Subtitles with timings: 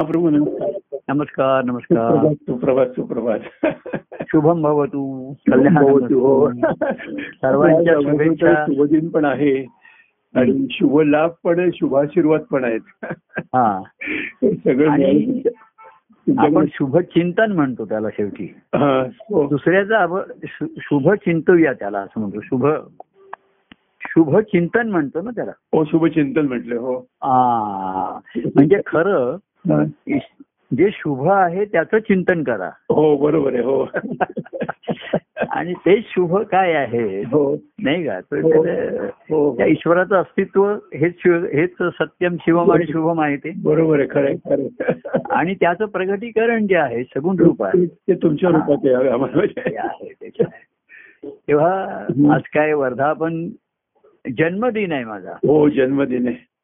[0.00, 0.70] हा प्रभू नमस्कार
[1.08, 3.38] नमस्कार। नमस्कार सुप्रभात सुप्रभात।
[4.20, 6.50] शुभम भवतु। भवतु, हो.
[7.16, 9.66] सर्वांच्या शुभेच्छा। शुभदिन पण आहे.
[10.34, 12.80] आणि शुभ लाभ पण आहे शुभाशीर्वाद पण आहेत.
[13.38, 13.82] हा.
[14.44, 14.90] सगळं
[16.38, 18.54] आपण शुभ चिंतन म्हणतो त्याला शेवटी.
[18.74, 19.48] हा, हो.
[19.48, 20.20] दुसऱ्याचा आपण
[20.78, 22.40] शुभ चिंतूया त्याला असं म्हणतो.
[22.42, 22.66] शुभ
[24.00, 25.52] शुभ चिंतन म्हणतो ना त्याला.
[25.72, 27.06] हो शुभचिंतन म्हटलं हो.
[27.20, 27.38] आ,
[28.36, 29.36] म्हणजे खरं हा.
[30.76, 32.70] जे शुभ आहे त्याचं चिंतन करा.
[32.90, 33.86] हो बरोबर आहे हो.
[35.50, 37.56] आणि ते शुभ काय आहे हो.
[37.82, 38.16] नाही का?
[38.16, 38.62] हो.
[39.06, 39.56] हो.
[39.56, 44.88] त्या ईश्वराचं अस्तित्व हेच हेच सत्यम शिवम आणि शुभम आहे ते बरोबर आहे खरं खरं.
[45.30, 47.86] आणि त्याचं प्रगटीकरण जे आहे सगुण रूप आहे.
[47.86, 49.10] ते तुमच्या रूपात
[49.56, 50.38] आहे.
[51.24, 53.48] तेव्हा आज काय वर्धापन
[54.38, 55.30] जन्मदिन आहे माझा.
[55.30, 56.54] हो जन्मदिन आहे.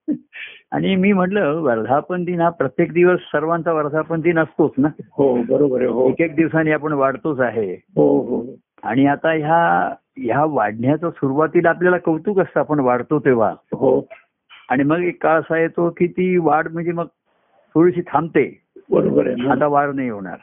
[0.73, 4.89] आणि मी म्हटलं वर्धापन दिन हा प्रत्येक दिवस सर्वांचा वर्धापन दिन असतोच ना?
[5.13, 6.09] हो बरोबर आहे हो.
[6.09, 7.75] एक एक दिवसांनी आपण वाढतोच आहे.
[7.75, 8.45] हो हो.
[8.83, 13.51] आणि आता ह्या ह्या वाढण्याचं सुरुवातीला आपल्याला कौतुक असतं आपण वाढतो तेव्हा.
[13.73, 14.09] हो.
[14.69, 17.07] आणि मग एक काळ असा येतो की ती वाढ म्हणजे मग
[17.75, 18.63] थोडीशी थांबते.
[18.91, 20.37] बरोबर आहे आता वाढ नाही होणार.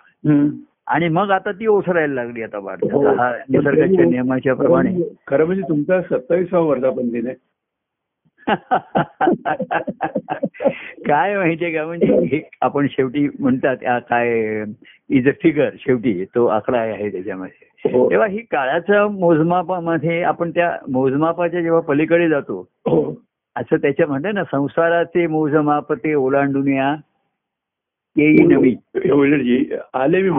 [0.88, 2.80] आणि मग आता ती ओसरायला लागली आता वाढ.
[2.84, 3.04] हो.
[3.50, 5.16] निसर्गाच्या नियमाच्या प्रमाणे.
[5.28, 7.36] खरं म्हणजे तुमचा सत्तावीसावा वर्धापन दिन आहे.
[11.08, 13.78] काय माहितीये का म्हणजे आपण शेवटी म्हणतात
[14.10, 14.64] काय
[15.10, 17.92] इज अ फिगर शेवटी तो आकडा आहे त्याच्यामध्ये.
[17.94, 18.10] हो.
[18.10, 23.14] तेव्हा ही काळाच्या मोजमापामध्ये आपण त्या मोजमापाच्या जेव्हा पलीकडे जातो हो.
[23.56, 26.96] असं त्याच्या म्हणतात ना संसाराचे मोजमाप ते ओलांडून या
[28.18, 28.76] येई नवी.
[29.06, 30.30] एवढी आले मी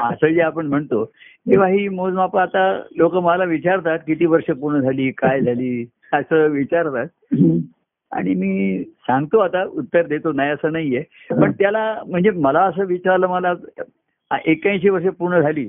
[0.00, 1.04] असं जे आपण म्हणतो
[1.50, 7.06] तेव्हा ही मोजमाप आता लोक मला विचारतात किती वर्ष पूर्ण झाली काय झाली असं विचारतात.
[8.12, 11.02] आणि मी सांगतो आता उत्तर देतो नाही असं नाहीये.
[11.30, 13.52] पण त्याला म्हणजे मला असं विचारलं मला
[14.44, 15.66] एक्क्याऐंशी वर्ष पूर्ण झाली.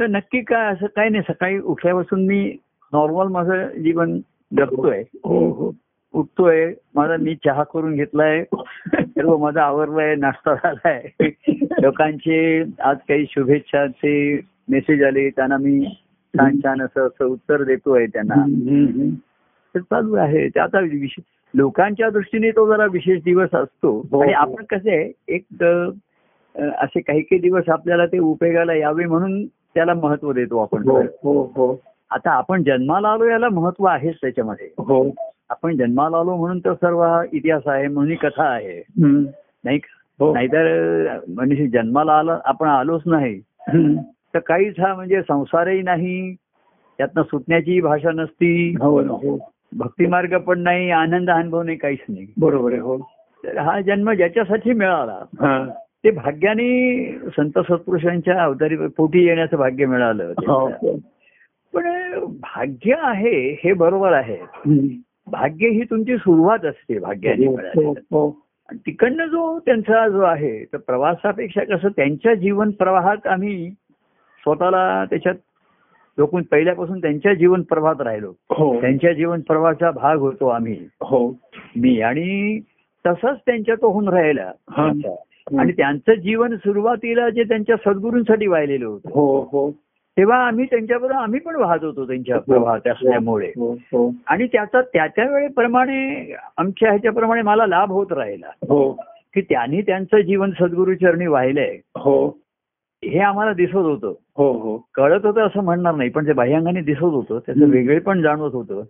[0.00, 2.56] तर नक्की काय असं काय नाही सकाळी उठल्यापासून मी
[2.92, 4.18] नॉर्मल माझं जीवन
[4.56, 5.00] जगतोय.
[5.24, 5.70] हो हो.
[6.12, 8.44] उठतोय माझा मी चहा करून घेतलाय
[8.94, 11.08] सर्व माझा आवरलाय नाश्ता झालाय.
[11.82, 15.86] लोकांचे आज काही शुभेच्छाचे मेसेज आले त्यांना मी
[16.38, 18.34] छान छान असं असं उत्तर देतोय त्यांना.
[19.74, 20.48] तर चालू आहे.
[20.48, 24.08] ते आता विशेष लोकांच्या दृष्टीने तो जरा विशेष दिवस असतो.
[24.10, 24.20] हो.
[24.20, 25.64] आणि आपण कसं आहे एक
[26.58, 30.88] असे काही काही दिवस आपल्याला ते उपयोगाला यावे म्हणून त्याला महत्त्व देतो आपण.
[30.88, 31.80] हो हो हो.
[32.10, 34.68] आता आपण जन्माला आलो याला महत्त्व आहेच त्याच्यामध्ये.
[34.78, 35.14] हो.
[35.50, 38.82] आपण जन्माला आलो म्हणून तर सर्व हा इतिहास आहे म्हणून ही कथा आहे.
[39.64, 39.96] नाही का?
[40.20, 40.32] हो.
[40.34, 43.40] नाहीतर म्हणजे जन्माला आलं आपण आलोच नाही.
[44.34, 46.34] तर काहीच हा म्हणजे संसारही नाही
[46.98, 48.74] त्यातनं सुटण्याची भाषा नसती.
[48.80, 49.38] हो हो.
[49.76, 52.26] भक्तिमार्ग पण नाही आनंद अनुभव नाही काहीच नाही.
[52.38, 52.98] बरोबर आहे हो.
[53.44, 55.66] तर हा जन्म ज्याच्यासाठी मिळाला
[56.04, 60.32] ते भाग्याने संत सत्पुरुषांच्या अवतारी पोटी येण्याचं भाग्य मिळालं.
[61.74, 64.36] पण भाग्य आहे हे बरोबर आहे.
[65.30, 68.42] भाग्य ही तुमची सुरुवात असते भाग्याने हो, हो, हो.
[68.68, 73.70] आणि तिकडनं जो त्यांचा जो आहे तर प्रवासापेक्षा कसं त्यांच्या जीवन प्रवाहात आम्ही
[74.42, 75.34] स्वतःला त्याच्यात
[76.18, 78.32] लोकून पहिल्यापासून त्यांच्या जीवन प्रवाहात राहिलो.
[78.50, 78.80] हो.
[78.80, 80.88] त्यांच्या जीवन प्रवाहाचा भाग होतो आम्ही.
[81.02, 81.28] हो.
[81.76, 82.60] मी आणि
[83.06, 84.52] तसंच त्यांच्या तो होऊन राहिला.
[85.58, 89.08] आणि त्यांचं जीवन सुरुवातीला जे त्यांच्या सद्गुरूंसाठी वाहिलेलं होतं.
[89.12, 89.70] हो हो.
[90.16, 93.52] तेव्हा आम्ही त्यांच्याबरोबर आम्ही पण वाहत होतो त्यांच्या प्रवाहात असल्यामुळे.
[93.56, 94.14] हो हो.
[94.26, 98.46] आणि त्याचा त्या त्या वेळेप्रमाणे आमच्या ह्याच्याप्रमाणे मला लाभ होत राहिला.
[98.68, 98.92] हो.
[99.34, 101.78] की त्यांनी त्यांचं जीवन सद्गुरूचरणी वाहिलंय.
[101.96, 102.28] हो.
[103.04, 104.12] हे आम्हाला दिसत होतं.
[104.36, 104.84] हो हो.
[104.94, 107.64] कळत होतं असं म्हणणार नाही पण ते बाह्यांगाने दिसत होतं त्याचं.
[107.68, 108.82] वेगळे पण जाणवत होतं.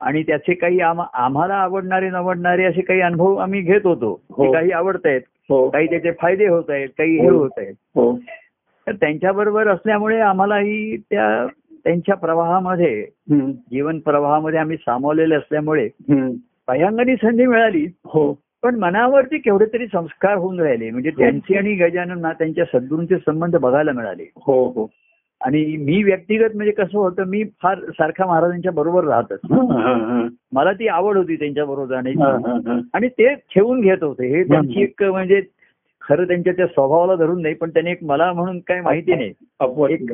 [0.00, 4.52] आणि त्याचे काही आम- आम्हाला आवडणारे नवडणारे असे काही अनुभव आम्ही घेत होतो हो.
[4.52, 5.70] काही आवडत आहेत हो.
[5.70, 7.38] काही त्याचे फायदे होत आहेत काही हे हो.
[7.38, 8.18] होत आहेत हो.
[8.86, 11.46] तर त्यांच्याबरोबर असल्यामुळे आम्हालाही त्या
[11.84, 13.06] त्यांच्या प्रवाहामध्ये.
[13.70, 15.88] जीवन प्रवाहामध्ये आम्ही सामावलेले असल्यामुळे.
[16.66, 17.86] बाह्यांगाने संधी मिळाली.
[18.04, 18.38] हो.
[18.62, 20.90] पण मनावरती केवढे तरी संस्कार होऊन राहिले.
[20.90, 24.30] म्हणजे त्यांचे आणि गजानन त्यांच्या सद्गुरूंचे संबंध बघायला मिळाले.
[24.36, 24.90] हो हो.
[25.44, 29.38] आणि मी व्यक्तिगत म्हणजे कसं होतं मी फार सारखा महाराजांच्या बरोबर राहतच.
[29.44, 30.28] हा, हा, हा.
[30.52, 32.80] मला ती आवड होती त्यांच्या बरोबर हा, जाण्याची हा, हा.
[32.94, 34.28] आणि ते ठेवून घेत होते.
[34.28, 35.40] हे त्यांची एक म्हणजे
[36.08, 39.32] खरं त्यांच्या त्या स्वभावाला धरून नाही पण त्यांनी एक मला म्हणून काय माहिती नाही.
[39.94, 40.12] एक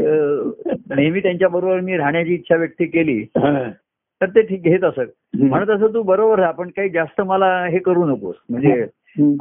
[0.91, 3.25] नेहमी त्यांच्या बरोबर मी राहण्याची इच्छा व्यक्त केली.
[4.21, 7.79] तर ते ठीक घेत असत म्हणत असं तू बरोबर राहा पण काही जास्त मला हे
[7.79, 8.87] करू नकोस म्हणजे.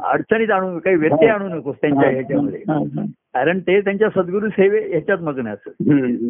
[0.04, 2.62] अडचणीत आणू काही व्यत्यय आणू नकोस त्यांच्या ह्याच्यामध्ये.
[3.34, 5.68] कारण ते त्यांच्या सद्गुरू सेवे याच्यात मग्न असत.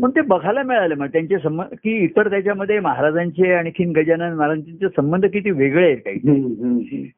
[0.02, 5.26] पण ते बघायला मिळालं मग त्यांचे संबंध की इतर त्याच्यामध्ये महाराजांचे आणखीन गजानन महाराजांचे संबंध
[5.26, 6.18] किती वेगळे आहेत काही.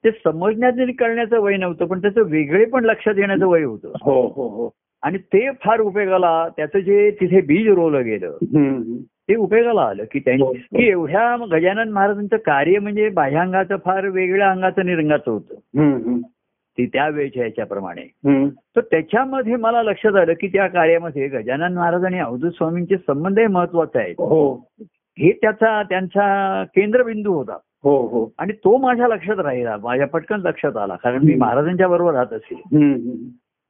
[0.05, 4.20] ते समजण्याचं आणि कळण्याचं वय नव्हतं पण त्याचं वेगळे पण लक्षात येण्याचं वय होतं हो
[4.23, 4.70] हो हो
[5.02, 8.37] आणि ते फार उपयोगाला त्याचं जे तिथे बीज रोवलं गेलं.
[9.29, 10.43] ते उपयोगाला आलं की त्यांनी.
[10.76, 15.55] की एवढ्या गजानन महाराजांचं कार्य म्हणजे बाह्यांगाचं फार वेगळ्या अंगाचं आणि रंगाचं होतं.
[16.79, 18.11] ती त्यावेळेच्या ह्याच्याप्रमाणे.
[18.77, 23.47] तर त्याच्यामध्ये मला लक्षात आलं की त्या कार्यामध्ये गजानन महाराज आणि अवधूत स्वामींचे संबंध हे
[23.47, 24.15] महत्त्वाचे आहेत.
[24.19, 24.55] हो.
[25.19, 27.59] हे त्याचा त्यांचा केंद्रबिंदू होता.
[27.83, 28.33] हो हो.
[28.39, 29.77] आणि तो माझ्या लक्षात राहिला.
[29.83, 30.97] माझ्या पटकन लक्षात आला.
[30.97, 31.35] कारण मी.
[31.35, 32.77] महाराजांच्या बरोबर राहत असेल.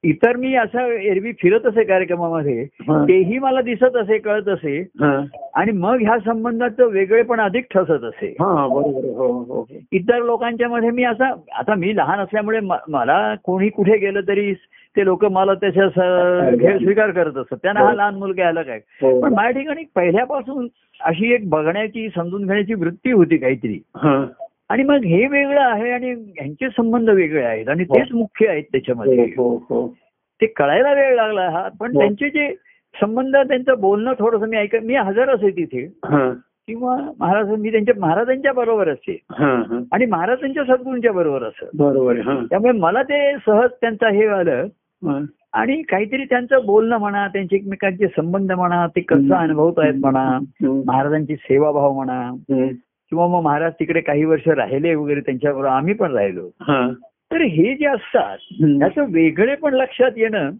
[0.03, 2.65] इतर मी असं एरवी फिरत असे कार्यक्रमामध्ये.
[3.07, 4.83] तेही मला दिसत असे कळत असे.
[5.53, 8.63] आणि मग ह्या संबंधाचं वेगळेपण अधिक ठसत असे हा.
[8.63, 9.65] हो हो.
[9.91, 12.59] इतर लोकांच्या मध्ये मी असा आता मी लहान असल्यामुळे
[12.89, 14.53] मला कोणी कुठे गेलं तरी
[14.95, 15.89] ते लोक मला त्याच्या
[16.77, 18.79] स्वीकार करत असत त्यांना हा लहान मुलगा आला काय.
[19.01, 20.67] पण माझ्या ठिकाणी पहिल्यापासून
[21.01, 23.79] अशी एक बघण्याची समजून घेण्याची वृत्ती होती काहीतरी.
[24.69, 29.23] आणि मग हे वेगळं आहे आणि यांचे संबंध वेगळे आहेत आणि तेच मुख्य आहेत त्याच्यामध्ये
[29.37, 29.87] हो हो
[30.41, 31.99] ते कळायला वेळ लागला हा पण हो.
[31.99, 32.53] त्यांचे जे
[32.95, 36.29] संबंध त्यांचं बोलणं थोडंसं मी ऐक मी हजर असे तिथे हा.
[36.67, 39.53] किंवा महाराज मी त्यांच्या महाराजांच्या बरोबर असते हा.
[39.69, 39.79] हा.
[39.91, 42.19] आणि महाराजांच्या सद्गुरूंच्या बरोबर असत बरोबर.
[42.19, 42.39] हा.
[42.49, 44.67] त्यामुळे मला ते सहज त्यांचा हे आलं
[45.01, 45.19] हा.
[45.53, 50.39] आणि काहीतरी त्यांचं बोलणं म्हणा त्यांचे एकमेकांचे संबंध म्हणा ते कसं अनुभवत आहेत म्हणा.
[50.63, 52.21] महाराजांची सेवाभाव म्हणा.
[53.13, 56.93] किंवा मग महाराज तिकडे काही वर्ष राहिले वगैरे त्यांच्याबरोबर आम्ही पण राहिलो हा.
[57.31, 58.37] तर हे जे असतात.
[58.79, 60.51] त्याचं वेगळे पण लक्षात येणं.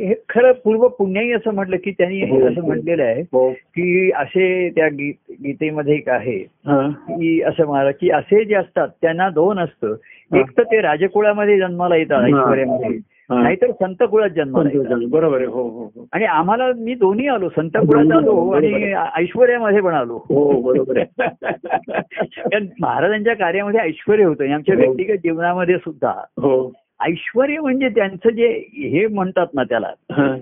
[0.00, 2.40] हे खरं पूर्व पुण्याही असं म्हटलं की त्यांनी हो.
[2.48, 3.50] असं म्हटलेलं आहे हो.
[3.50, 6.36] की असे त्या गीत गीतेमध्ये एक आहे
[6.66, 6.88] हा.
[6.88, 9.94] की असं महाराज की असे जे असतात त्यांना दोन असतं
[10.30, 12.26] एक तर ते राजकुळामध्ये जन्माला येतात हा.
[12.26, 12.98] ऐश्वर्यामध्ये
[13.30, 13.42] हा.
[13.42, 17.48] नाहीतर संत कुळात जन्माला येतात बरोबर आहे हो हो हो आणि आम्हाला मी दोन्ही आलो
[17.48, 21.28] संत कुळात आलो आणि ऐश्वर्यामध्ये पण आलो हो बरोबर आहे
[22.40, 24.80] कारण महाराजांच्या कार्यामध्ये ऐश्वर होतं आमच्या हो.
[24.80, 26.12] व्यक्तिगत जीवनामध्ये सुद्धा
[26.42, 26.56] हो
[27.00, 29.90] ऐश्वर म्हणजे त्यांचं जे हे म्हणतात ना त्याला.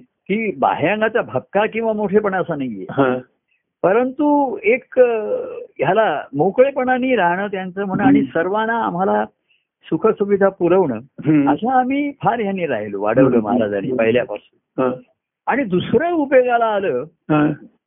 [0.00, 2.86] की बाह्यांगाचा भपका किंवा मोठेपणा असा नाहीये.
[3.82, 9.24] परंतु एक ह्याला मोकळेपणाने राहणं त्यांचं म्हणणं आणि सर्वांना आम्हाला
[9.84, 10.98] सुखसुविधा पुरवणं.
[11.48, 14.82] असं आम्ही फार ह्यांनी राहिलो वाढवलं महाराजांनी पहिल्यापासून.
[15.46, 17.04] आणि दुसरं उपयोगाला आलं.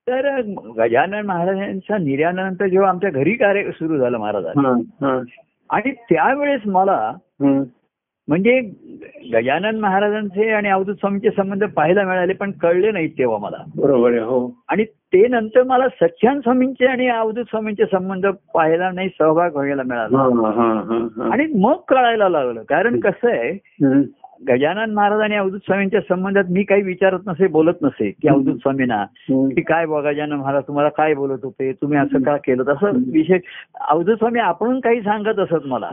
[0.08, 0.42] तर
[0.78, 4.62] गजानन महाराजांच्या निर्यानंतर जेव्हा आमच्या घरी कार्य सुरू झालं महाराजांचं.
[5.06, 5.22] हा.
[5.70, 7.14] आणि त्यावेळेस मला.
[8.32, 8.60] म्हणजे
[9.34, 13.58] गजानन महाराजांचे आणि अवधूत स्वामींचे संबंध पाहायला मिळाले पण कळले नाहीत तेव्हा मला.
[13.76, 14.56] बरोबर हो.
[14.70, 20.18] आणि ते नंतर मला सच्चान स्वामींचे आणि अवधूत स्वामींचे संबंध पाहायला नाही सहभाग व्हायला मिळाला.
[21.34, 22.64] आणि मग कळायला लागलं.
[22.64, 23.52] कारण कसं आहे.
[24.42, 28.96] गजानन महाराज आणि अवधूत स्वामींच्या संबंधात मी काही विचारत नसे बोलत नसे की अवधूत स्वामींना
[28.96, 29.48] हम्म.
[29.50, 32.64] की काय बघा गजानन महाराज तुम्हाला काय बोलत होते तुम्ही असं का केलं?
[32.64, 33.38] तसं विषय
[33.90, 35.90] अवधूत स्वामी आपण काही सांगत असत मला.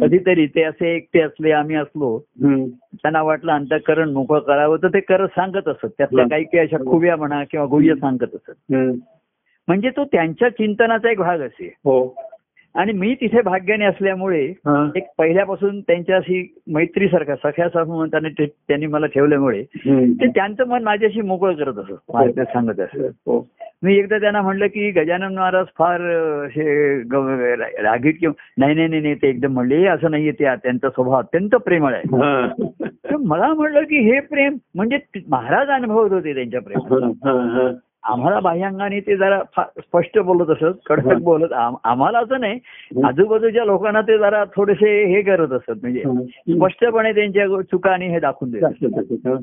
[0.00, 2.18] कधीतरी ते असे एकटे असले आम्ही असलो.
[2.42, 5.86] त्यांना वाटलं अंतकरण मोकळं करावं तर ते करत सांगत असत.
[5.98, 8.72] त्यातल्या काही काही अशा खुब्या म्हणा किंवा गुह्य सांगत असत.
[9.68, 11.74] म्हणजे तो त्यांच्या चिंतनाचा एक भाग असे.
[11.84, 12.14] हो.
[12.74, 14.90] आणि मी तिथे भाग्याने असल्यामुळे हा.
[14.96, 19.62] एक पहिल्यापासून त्यांच्याशी मैत्रीसारखा सख्यासारखं म्हणताना ते- त्यांनी मला ठेवल्यामुळे.
[19.62, 23.46] ते त्यांचं मन माझ्याशी मोकळं करत असत ते सांगत असत हो
[23.82, 29.14] मी एकदा त्यांना म्हणलं की गजानन महाराज फार रा- रागीट किंवा नाही नाही नाही नाही,
[29.14, 32.46] ते एकदम म्हणले "हे असं नाहीये ते त्यांचा स्वभाव अत्यंत प्रेमळ आहे हा.
[32.84, 34.98] तर मला म्हणलं की हे प्रेम म्हणजे
[35.28, 37.68] महाराज अनुभवत होते त्यांच्या प्रेम हा, हा, हा.
[38.04, 42.58] आम्हाला बाह्यांगाने ते जरा स्पष्ट बोलत असत कडक बोलत आम- आम्हाला असं नाही
[43.04, 46.02] आजूबाजूच्या लोकांना ते जरा थोडेसे हे करत असत म्हणजे.
[46.56, 48.60] स्पष्टपणे त्यांच्या चुका आणि हे दाखवून देत
[49.26, 49.34] हा.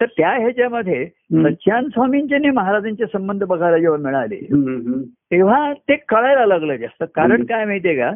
[0.00, 1.06] तर त्या ह्याच्यामध्ये.
[1.44, 4.36] सच्चान स्वामींचे आणि महाराजांचे संबंध बघायला जेव्हा मिळाले.
[5.30, 7.44] तेव्हा ते कळायला लागलं जास्त कारण.
[7.44, 8.10] काय माहितीये का.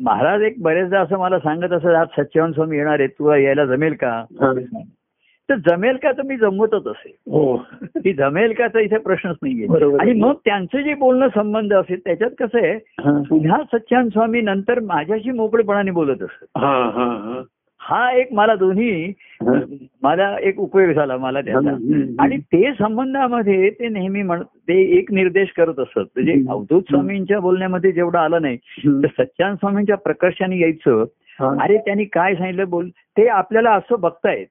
[0.00, 3.94] महाराज एक बरेचदा असं मला सांगत असत आज सच्चान स्वामी येणार आहेत तुला यायला जमेल
[3.94, 4.24] का.
[5.48, 9.66] तर जमेल का तर मी जमवतच असे हो ती जमेल का तर इथे प्रश्नच नाहीये.
[10.00, 12.78] आणि मग त्यांचं जे बोलणं संबंध असेल त्याच्यात कसं आहे.
[13.28, 17.42] पुन्हा सच्चान स्वामी नंतर माझ्याशी मोकळेपणाने बोलत असत हा, हा, हा.
[17.80, 19.12] हा एक मला दोन्ही.
[20.02, 21.70] मला एक उपयोग झाला मला त्याचा.
[22.18, 26.32] आणि ते संबंधामध्ये ते नेहमी म्हण ते एक निर्देश करत असत म्हणजे.
[26.48, 28.56] अवधूत स्वामींच्या बोलण्यामध्ये जेवढं आलं नाही.
[29.02, 31.04] तर सच्चान स्वामींच्या प्रकर्षाने यायचं.
[31.60, 34.46] अरे त्यांनी काय सांगितलं बोल ते आपल्याला असं बघतायत.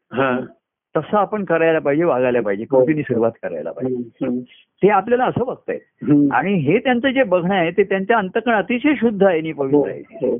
[0.97, 2.65] तसं आपण करायला पाहिजे वागायला पाहिजे.
[2.65, 4.39] कोणतीही सुरुवात करायला पाहिजे.
[4.83, 6.31] ते आपल्याला असं बघतायत हम्म.
[6.33, 9.89] आणि हे त्यांचं जे बघणं आहे ते त्यांच्या अंतकण अतिशय शुद्ध आहे आणि हो, पवित्र
[9.91, 10.27] आहे.
[10.27, 10.37] हो.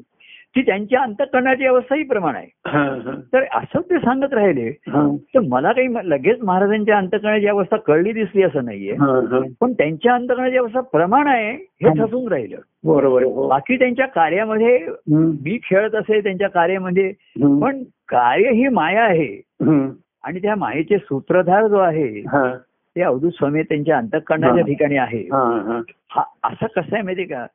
[0.55, 2.47] ती त्यांच्या अंतकरणाची अवस्थाही प्रमाण आहे.
[2.67, 7.77] हा, हा, तर असं ते सांगत राहिले हा, तर मला काही लगेच महाराजांच्या अंतकरणाची अवस्था
[7.77, 8.93] कळली दिसली असं नाहीये.
[8.93, 9.39] हा, हा.
[9.61, 11.93] पण त्यांच्या अंतकरणाची अवस्था प्रमाण आहे हे हा.
[11.93, 12.57] ठसून राहिलं.
[12.83, 13.47] बरोबर हो.
[13.49, 17.11] बाकी त्यांच्या कार्यामध्ये मी खेळत असे त्यांच्या कार्यामध्ये
[17.61, 19.41] पण कार्य ही माया आहे.
[20.23, 22.55] आणि त्या मायेचे सूत्रधार जो आहे हा,
[22.95, 24.67] ते अवधूत स्वामी त्यांच्या अंतकरणाच्या हा.
[24.67, 25.19] ठिकाणी आहे.
[25.19, 25.81] हा, हा.
[26.09, 27.45] हा असं कसं आहे माहितीये का.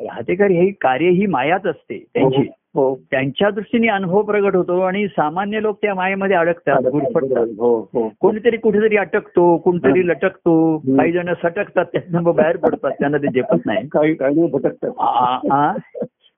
[0.00, 2.48] राहतेकर हे कार्य ही मायाच असते त्यांची.
[2.74, 7.46] हो त्यांच्या दृष्टीने अनुभव प्रगट होतो आणि सामान्य लोक त्या मायेमध्ये अडकतात गुरफटतात.
[7.58, 8.12] हो हो.
[8.20, 10.78] कोणीतरी कुठेतरी अटकतो कोणतरी लटकतो.
[10.78, 13.88] काही जण सटकतात त्यातनं मग बाहेर पडतात त्यांना ते झेपत नाही.
[13.88, 14.90] काही काही भटकतात.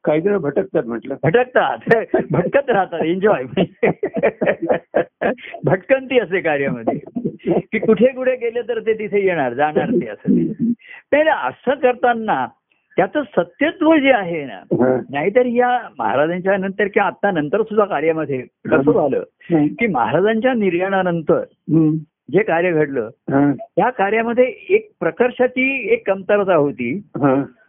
[0.05, 1.79] काही जण भटकतात म्हटलं भटकतात
[2.31, 3.45] भटकत राहतात एन्जॉय
[5.65, 6.99] भटकंती असते कार्यामध्ये
[7.73, 11.31] की कुठे कुठे गेले तर ते तिथे येणार जाणार ते असं ते.
[11.31, 12.47] असं करताना
[12.97, 14.61] त्याचं सत्यत्व जे आहे ना.
[15.11, 21.43] नाहीतर या महाराजांच्या नंतर किंवा आता नंतर सुद्धा कार्यामध्ये कसं झालं की महाराजांच्या निर्याणानंतर.
[22.33, 23.11] जे कार्य घडलं.
[23.77, 27.03] त्या कार्यामध्ये एक प्रकर्षाची एक कमतरता होती.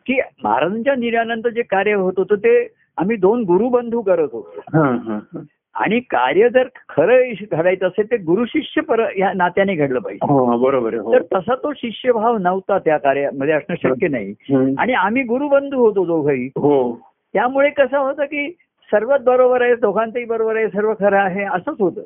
[0.05, 2.67] की महाराजांच्या निर्यानंतर जे कार्य होत होतं ते
[2.97, 4.83] आम्ही दोन गुरुबंधू करत होतो हा.
[4.83, 5.19] हा.
[5.33, 5.41] हा.
[5.75, 10.57] आणि कार्य जर खरं घडायचं असेल ते गुरु शिष्य पर या नात्याने घडलं पाहिजे हो
[10.57, 14.33] बरोबर आहे हो तर तसा तो शिष्यभाव नव्हता त्या कार्यामध्ये असणं शक्य नाही.
[14.77, 16.99] आणि आम्ही गुरुबंधू होतो दोघंही हो
[17.33, 18.47] त्यामुळे कसं होतं की
[18.91, 22.01] सर्वच बरोबर आहे दोघांचंही बरोबर आहे सर्व खरं आहे असंच होतं.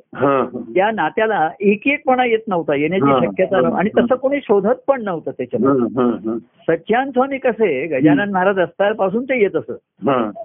[0.74, 2.76] त्या नात्याला एक एकपणा येत नव्हता.
[2.76, 6.06] येण्याची शक्यता आणि तसं कोणी शोधत पण नव्हतं त्याच्यामध्ये हा.
[6.06, 6.32] हा.
[6.32, 6.38] हा.
[6.68, 9.72] सच्चान स्वामी कसे गजानन महाराज असतापासून ते येत असत.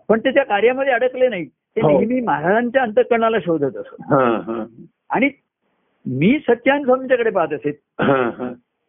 [0.09, 1.89] पण ते त्या कार्यामध्ये अडकले नाही ते हो.
[1.89, 4.13] नेहमी महाराजांच्या अंतकरणाला शोधत असत.
[5.11, 5.29] आणि
[6.07, 7.71] मी सच्चान स्वामींच्याकडे पाहत असे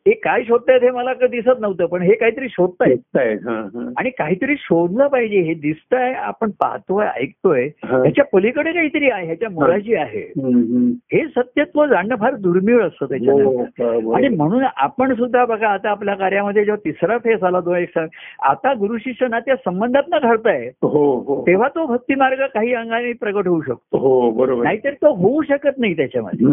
[0.07, 0.10] हा.
[0.10, 0.15] हा.
[0.15, 2.98] हे काय शोधतायत हे मला दिसत नव्हतं पण हे काहीतरी शोधतायत.
[3.17, 3.51] हा.
[3.51, 3.89] हा.
[3.98, 7.98] आणि काहीतरी शोधलं पाहिजे हे दिसतंय आपण पाहतोय ऐकतोय हा.
[7.98, 10.31] ह्याच्या पलीकडे काहीतरी आहे ह्याच्या मुळाची आहे.
[11.13, 14.15] हे सत्यत्व जाणणं फार दुर्मिळ असतं हो, त्याच्यानंतर बरोबर.
[14.15, 18.00] आणि म्हणून आपण सुद्धा बघा आता आपल्या कार्यामध्ये जेव्हा तिसरा फेस आला तो एक
[18.39, 23.13] आता गुरु शिष्य नात्या संबंधात न घडताय हो हो तेव्हा तो भक्ती मार्ग काही अंगाने
[23.13, 26.48] प्रगट होऊ शकतो हो बरोबर नाहीतर तो होऊ शकत नाही त्याच्यामध्ये.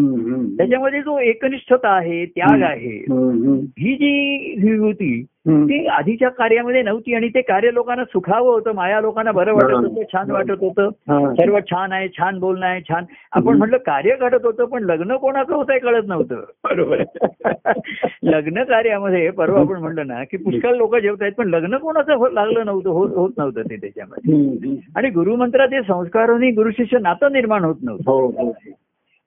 [0.57, 3.05] त्याच्यामध्ये जो एकनिष्ठता आहे त्याग आहे.
[3.49, 5.65] ही जी विभूती हम्म.
[5.65, 10.03] ती आधीच्या कार्यामध्ये नव्हती आणि ते कार्य लोकांना सुखावं होतं माया लोकांना बरं वाटत होतं
[10.03, 10.89] छान वाटत होतं.
[11.09, 11.35] हा.
[11.35, 13.05] सर्व छान आहे छान बोलणं आहे छान.
[13.33, 16.35] आपण म्हटलं कार्य घडत होतं पण लग्न कोणाचं होतंय कळत नव्हतं.
[16.65, 17.03] बरोबर.
[18.23, 22.33] लग्न कार्यामध्ये परवा आपण म्हणलं ना की पुष्कळ लोक जेवत आहेत पण लग्न कोणाचं हो-
[22.33, 24.77] लागलं नव्हतं होत होत नव्हतं ते त्याच्यामध्ये.
[24.97, 28.11] आणि गुरुमंत्रात हे संस्कारांनी गुरु शिष्य नातं निर्माण होत नव्हतं.
[28.11, 28.53] हो हो.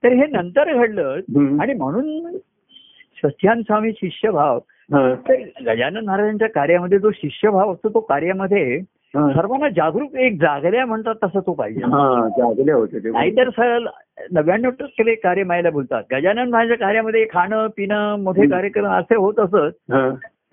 [0.04, 1.20] तर हे नंतर घडलं.
[1.62, 2.38] आणि म्हणून
[3.26, 4.60] सत्यान स्वामी शिष्यभाव.
[4.94, 8.82] तर गजानन महाराजांच्या कार्यामध्ये जो शिष्यभाव असतो तो कार्यामध्ये.
[9.16, 13.88] सर्वांना जागरूक एक जागल्या म्हणतात तसं तो पाहिजे हा होते नाहीतर सर
[14.32, 19.94] नव्याण्णव टक्के कार्य मायला बोलतात गजानन महाराजांच्या कार्यामध्ये खाणं पिणं मोठे कार्यक्रम असे होत असत.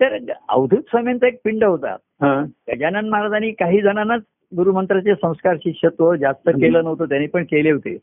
[0.01, 0.17] तर
[0.49, 1.95] अवधूत स्वामींचा एक पिंड होता.
[2.69, 4.21] गजानन महाराजांनी काही जणांनाच
[4.55, 7.97] गुरुमंत्राचे संस्कार शिष्यत्व जास्त केलं नव्हतं त्यांनी पण केले होते.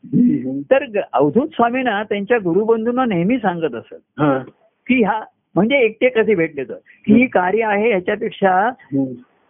[0.61, 4.39] तर अवधूत स्वामींना त्यांच्या गुरुबंधूंना नेहमी सांगत असत हा.
[4.87, 5.21] की हा
[5.55, 6.73] म्हणजे एकटे कसे भेटले तर?
[7.07, 8.71] ही कार्य आहे ह्याच्यापेक्षा.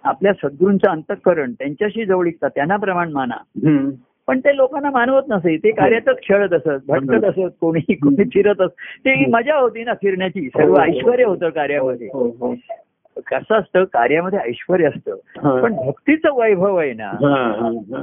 [0.04, 3.38] आपल्या सद्गुरूंचं अंतःकरण त्यांच्याशी जवळीकता त्यांना प्रमाण माना.
[4.28, 8.74] पण ते लोकांना मानवत नसे ते कार्यातच खेळत असत भटकत असत कोणी कोणी फिरत असत.
[9.00, 12.08] ते मजा होती ना फिरण्याची सर्व ऐश्वर होतं कार्यामध्ये.
[12.14, 12.56] हो हो.
[13.18, 15.16] कसं असतं कार्यामध्ये ऐश्वर असतं.
[15.62, 17.12] पण भक्तीचं वैभव आहे ना.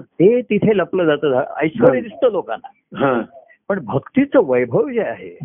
[0.03, 2.69] ते तिथे लपलं जातं ऐश्वर दिसतं लोकांना.
[3.69, 5.39] पण भक्तीचं वैभव जे आहे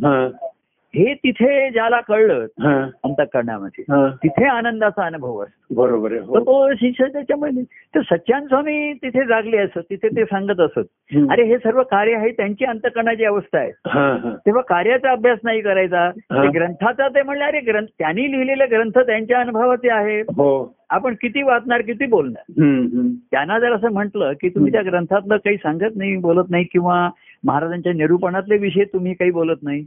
[0.95, 1.13] हा.
[1.13, 2.45] तिथे ज्याला कळलं.
[3.03, 3.83] अंतकरणामध्ये.
[4.23, 7.63] तिथे आनंदाचा अनुभव असतो बरोबर आहे हो तो शिष्य त्याच्यामध्ये
[7.95, 10.85] तर सच्चान स्वामी तिथे जागले असत तिथे ते सांगत असत.
[11.31, 13.71] अरे हे सर्व कार्य आहे त्यांची अंतकरणाची अवस्था आहे.
[14.45, 16.09] तेव्हा कार्याचा अभ्यास नाही करायचा.
[16.11, 21.43] ते ग्रंथाचा ते म्हणले अरे ग्रंथ त्यांनी लिहिलेले ग्रंथ त्यांच्या अनुभवाचे आहेत हो आपण किती
[21.43, 22.43] वाचणार किती बोलणार.
[23.31, 27.09] त्यांना जर असं म्हटलं की तुम्ही त्या ग्रंथातलं काही सांगत नाही बोलत नाही किंवा
[27.43, 29.81] महाराजांच्या निरूपणातले विषय तुम्ही काही बोलत नाही.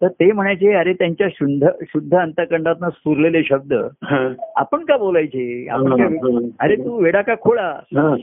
[0.00, 3.72] तर ते म्हणायचे अरे त्यांच्या शुद्ध शुद्ध अंतकंडातनं स्फुरलेले शब्द
[4.04, 4.18] हा.
[4.56, 6.38] आपण का बोलायचे आपण हा, हा.
[6.60, 8.14] अरे तू वेडा का खोळा हा.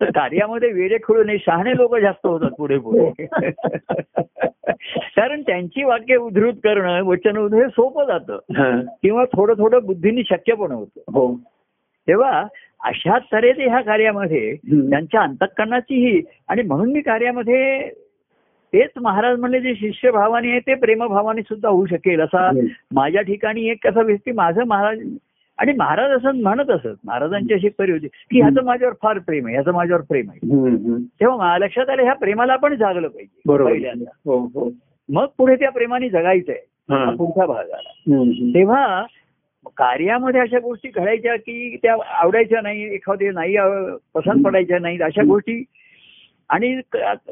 [0.00, 3.26] तर कार्यामध्ये वेडे खोळू नाही शहाणे लोक जास्त होतात पुढे पुढे
[5.16, 8.70] कारण त्यांची वाक्य उद्धृत करणं वचन उद्धृत हे सोपं जातं हा.
[9.02, 11.34] किंवा थोडं थोडं बुद्धीने शक्य पण होतं हो
[12.08, 12.42] तेव्हा
[12.84, 14.54] अशा तऱ्हेने ह्या कार्यामध्ये.
[14.64, 17.90] त्यांच्या अंतकरणाचीही आणि म्हणून मी कार्यामध्ये
[18.74, 22.20] तेच महाराज म्हणले जे शिष्यभावाने आहे ते प्रेमभावाने सुद्धा होऊ शकेल.
[22.20, 22.66] असा हम्म.
[22.94, 25.00] माझ्या ठिकाणी एक कसा व्यक्ती माझं महाराज
[25.58, 29.54] आणि महाराज असं म्हणत असत महाराजांची अशी परी होती की ह्याचं माझ्यावर फार प्रेम आहे
[29.54, 30.38] ह्याचं माझ्यावर प्रेम आहे.
[31.20, 33.40] तेव्हा मला लक्षात आलं ह्या प्रेमाला आपण जागलं पाहिजे
[34.26, 34.70] हो हो.
[35.08, 36.58] मग पुढे त्या प्रेमाने जगायचंय
[36.90, 36.96] हा.
[36.96, 37.10] हा.
[37.10, 37.90] पुढचा भाग आला.
[38.06, 38.50] हम्म, हम्म.
[38.50, 39.02] तेव्हा
[39.76, 43.56] कार्यामध्ये अशा गोष्टी घडायच्या की त्या आवडायच्या नाही एखाद्या नाही
[44.14, 45.62] पसंत पडायच्या नाहीत अशा गोष्टी
[46.54, 46.80] आणि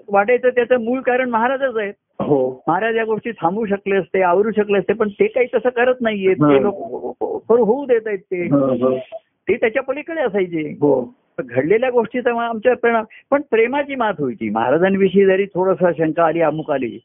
[0.08, 1.92] वाटायचं त्याचं मूळ कारण महाराजच आहेत.
[2.20, 2.62] हो.
[2.68, 6.32] महाराज या गोष्टी थांबवू शकले असते आवरू शकले असते पण ते काही तसं करत नाहीये
[6.32, 6.56] हा.
[6.56, 8.42] ते लोक होऊ देत आहेत ते.
[8.46, 8.96] हा, हा.
[9.48, 10.70] ते त्याच्या पलीकडे असायचे.
[10.80, 11.14] हो.
[11.44, 12.74] घडलेल्या गोष्टीचा आमच्या
[13.30, 14.50] पण प्रेमाची मात व्हायची.
[14.50, 16.98] महाराजांविषयी जरी थोडस शंका आली अमुक आली.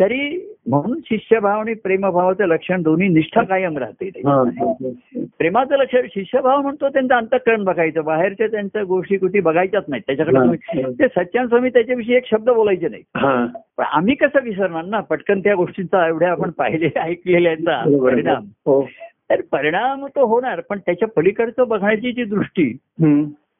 [0.00, 4.32] तरी म्हणून शिष्यभाव आणि प्रेमभावाचं लक्षण दोन्ही निष्ठा कायम राहते हा.
[4.32, 4.90] हा, हा.
[5.38, 10.44] प्रेमाचं लक्षण शिष्यभाव म्हणतो त्यांचं अंतकरण बघायचं बाहेरच्या त्यांच्या गोष्टी कुठे बघायच्याच नाही त्याच्याकडे हा,
[10.44, 10.90] हा.
[10.90, 13.46] ते सच्चान स्वामी त्याच्याविषयी एक शब्द बोलायचे नाही हा.
[13.76, 17.98] पण आम्ही कसं विसरणार ना पटकन त्या गोष्टींचा एवढ्या आपण पाहिले ऐकलेल्याचा आहे.
[18.00, 18.82] परिणाम हो
[19.30, 22.76] तर परिणाम तो होणार पण त्याच्या पलीकडचं बघण्याची जी दृष्टी.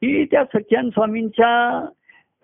[0.03, 1.49] ही त्या सच्चान स्वामींच्या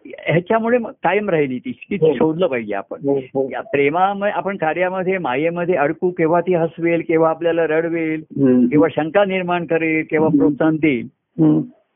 [0.07, 2.15] ह्याच्यामुळे कायम राहिली ती की हो.
[2.15, 3.49] शोधलं पाहिजे आपण हो, हो.
[3.53, 8.23] या प्रेमामध्ये आपण कार्यामध्ये मायेमध्ये अडकू केव्हा ती हसवेल केव्हा आपल्याला रडवेल.
[8.71, 10.29] किंवा शंका निर्माण करेल केव्हा.
[10.29, 11.09] प्रोत्साहन देईल.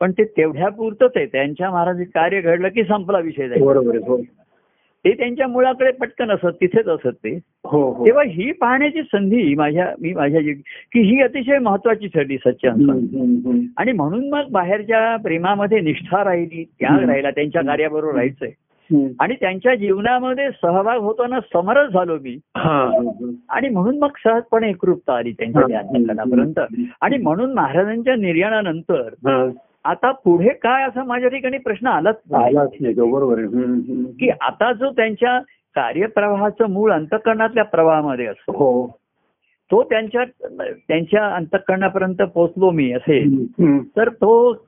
[0.00, 3.62] पण ते तेवढ्या पुरतच आहे त्यांच्या महाराज कार्य घडलं की संपला विषय जाईल
[5.04, 9.92] ते त्यांच्या मुळाकडे पटकन असत तिथेच असत ते हो हो तेव्हा ही पाहण्याची संधी माझ्या
[10.00, 10.40] मी माझ्या
[10.92, 13.60] की ही अतिशय महत्वाची ठरली हम्म.
[13.76, 17.08] आणि म्हणून मग बाहेरच्या प्रेमामध्ये निष्ठा राहिली त्याग.
[17.08, 18.50] राहिला त्यांच्या कार्याबरोबर राहायचंय.
[19.20, 22.38] आणि त्यांच्या जीवनामध्ये सहभाग होताना समरस झालो मी.
[23.48, 25.62] आणि म्हणून मग सहजपणे एकरूपता आली त्यांच्या
[27.00, 29.08] आणि म्हणून महाराजांच्या निर्याणानंतर.
[29.84, 32.94] आता पुढे काय असा माझ्या ठिकाणी प्रश्न आलाच नाही.
[32.94, 33.40] बरोबर.
[34.20, 35.38] की आता जो त्यांच्या
[35.74, 38.98] कार्यप्रवाहाचं मूळ अंतकरणातल्या प्रवाहामध्ये असतो हो.
[39.70, 40.24] तो त्यांच्या
[40.88, 43.44] त्यांच्या अंतकरणापर्यंत पोहोचलो मी असे.
[43.96, 44.64] तर तो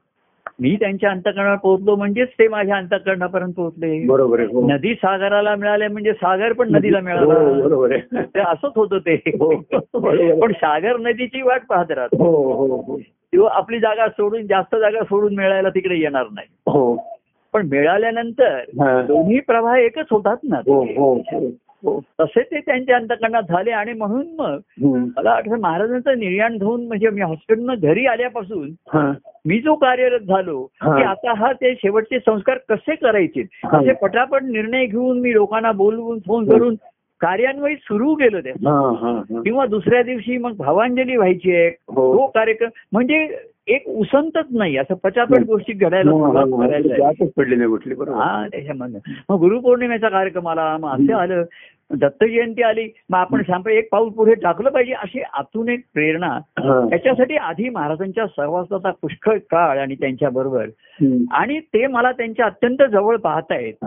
[0.61, 4.07] मी त्यांच्या अंतकरणावर पोहोचलो म्हणजेच ते माझ्या अंतकरणापर्यंत पोहोचले.
[4.07, 4.71] बरोबर हो.
[4.71, 7.63] नदी सागराला मिळाले म्हणजे सागर पण नदीला हो, मिळाला.
[7.63, 8.01] बरोबर आहे.
[8.23, 9.15] ते असंच होतं ते.
[9.15, 9.55] हो,
[9.95, 10.41] बरोबर.
[10.41, 13.01] पण सागर नदीची वाट पाहत राहतो.
[13.37, 16.97] हो हो हो किंवा आपली जागा सोडून जास्त जागा सोडून मिळायला तिकडे येणार नाही हो
[17.55, 18.59] पण मिळाल्यानंतर.
[19.07, 21.15] दोन्ही प्रवाह एकच होतात ना हो हो
[21.85, 24.59] हो तसे ते त्यांच्या अंतकरणात झाले आणि म्हणून मग.
[25.17, 28.71] मला आठवतं महाराजांचं निर्याण होऊन म्हणजे मी हॉस्पिटलनं घरी आल्यापासून.
[29.47, 30.63] मी जो कार्यरत झालो.
[30.85, 33.43] की आता हा ते शेवटचे संस्कार कसे करायचे.
[33.65, 36.75] असे पटापट निर्णय घेऊन मी लोकांना बोलवून फोन करून
[37.21, 38.51] कार्यान्वयी सुरू केलं ते.
[38.51, 39.41] हा, हा, हा.
[39.43, 41.69] किंवा दुसऱ्या दिवशी मग भावांजली व्हायची आहे.
[41.69, 42.15] हो.
[42.15, 46.11] तो कार्यक्रम म्हणजे एक उसंतच नाही असं पटापट गोष्टी घडायला
[48.13, 49.39] हा, हा, त्याच्यामध्ये मग.
[49.39, 51.43] गुरुपौर्णिमेचा कार्यक्रम आला मग असं आलं.
[51.95, 56.39] दत्त जयंती आली मग आपण सांगतो एक पाऊल पुढे टाकलं पाहिजे अशी आतून एक प्रेरणा.
[56.89, 61.25] त्याच्यासाठी आधी महाराजांच्या सहवासाचा पुष्कळ काळ आणि त्यांच्या बरोबर हम्म.
[61.31, 63.85] आणि ते मला त्यांच्या अत्यंत जवळ पाहतायत.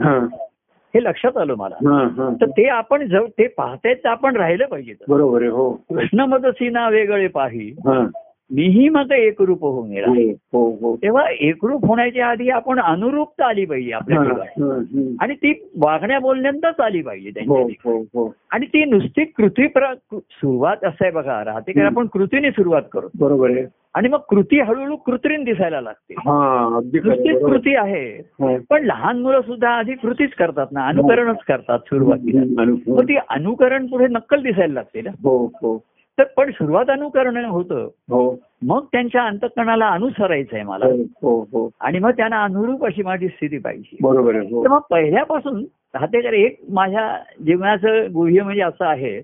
[0.96, 1.00] हा.
[1.00, 2.30] हे लक्षात आलं मला हा, हा.
[2.42, 7.70] तर ते आपण ते पाहतायत ते आपण राहिलं पाहिजे बरोबर हो कृष्ण मदसीना वेगळे पाही
[7.70, 8.08] हा.
[8.52, 13.66] मीही मग एकरूप होऊन हो राहील हो हो तेव्हा एकरूप होण्याच्या आधी आपण अनुरूपता आली
[13.66, 15.16] पाहिजे आपल्या हा, ठिकाणी हा.
[15.20, 17.92] आणि ती वागण्या बोलण्यातच आली पाहिजे हो त्यांच्या.
[17.92, 19.68] हो हो आणि ती नुसती कृती
[20.14, 24.60] सुरुवात असं आहे बघा राहते कारण आपण कृतीने सुरुवात करू बरोबर आहे आणि मग कृती
[24.60, 26.14] हळूहळू कृत्रिम दिसायला लागते.
[26.14, 27.50] हा बरोबर.
[27.50, 28.18] कृती आहे.
[28.18, 28.58] हो.
[28.70, 32.64] पण लहान मुलं सुद्धा आधी कृतीच करतात ना अनुकरणच करतात सुरुवातीला.
[32.88, 35.10] मग ती अनुकरण पुढे नक्कल दिसायला लागते ना.
[35.24, 35.84] हो हो.
[36.20, 37.90] तर पण सुरुवात अनुकरण होतं.
[38.10, 38.40] हो.
[38.62, 40.86] मग त्यांच्या अंतकरणाला अनुसरायचं आहे मला.
[40.86, 41.70] हो हो हो.
[41.82, 43.98] आणि मग त्यांना अनुरूप अशी माझी स्थिती पाहिजे.
[44.02, 44.64] बरोबर आहे हो.
[44.64, 49.22] तर मग पहिल्यापासून राहते तर एक माझ्या जीवनाचं गुह्य म्हणजे असं आहे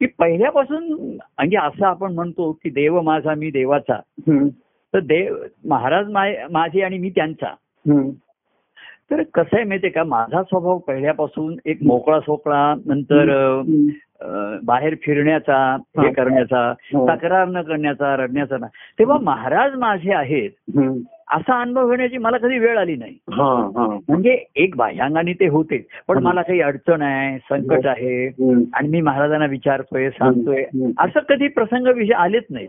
[0.00, 4.00] की पहिल्यापासून म्हणजे असं आपण म्हणतो की देव माझा मी देवाचा.
[4.94, 5.36] तर देव
[5.68, 6.08] महाराज
[6.50, 7.54] माझे आणि मी त्यांचा.
[9.10, 10.04] तर कसं आहे माहितीये का?
[10.04, 13.60] माझा स्वभाव पहिल्यापासून एक मोकळा सोकळा नंतर
[14.62, 16.12] बाहेर फिरण्याचा हे.
[16.12, 17.08] करण्याचा हो.
[17.08, 18.56] तक्रार न करण्याचा रडण्याचा.
[18.58, 18.66] ना
[18.98, 20.50] तेव्हा महाराज माझे आहेत.
[21.32, 25.86] असा अनुभव घेण्याची मला कधी वेळ आली नाही हा हा म्हणजे एक बाह्यांगाने ते होते
[26.08, 26.18] पण.
[26.22, 27.86] मला काही अडचण आहे संकट.
[27.86, 28.26] आहे.
[28.74, 30.64] आणि मी महाराजांना विचारतोय सांगतोय.
[30.98, 32.66] असं कधी प्रसंग विषय आलेच नाही.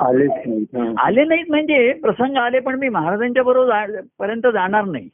[0.97, 5.09] आले नाहीत म्हणजे प्रसंग आले पण मी महाराजांच्या बरोबर पर्यंत जाणार नाही.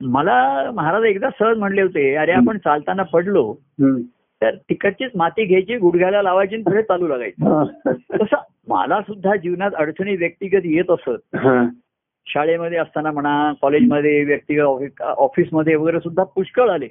[0.00, 3.54] मला महाराज एकदा सहज म्हणले होते अरे आपण चालताना पडलो.
[4.42, 7.44] तर तिकडचीच माती घ्यायची गुडघ्याला लावायची आणि पुढे चालू लागायची.
[7.90, 8.36] तसं
[8.68, 11.36] मला सुद्धा जीवनात अडचणी व्यक्तिगत येत असत.
[12.26, 16.86] शाळेमध्ये असताना म्हणा कॉलेजमध्ये व्यक्तिगत ऑफिस- ऑफिसमध्ये वगैरे सुद्धा पुष्कळ आले.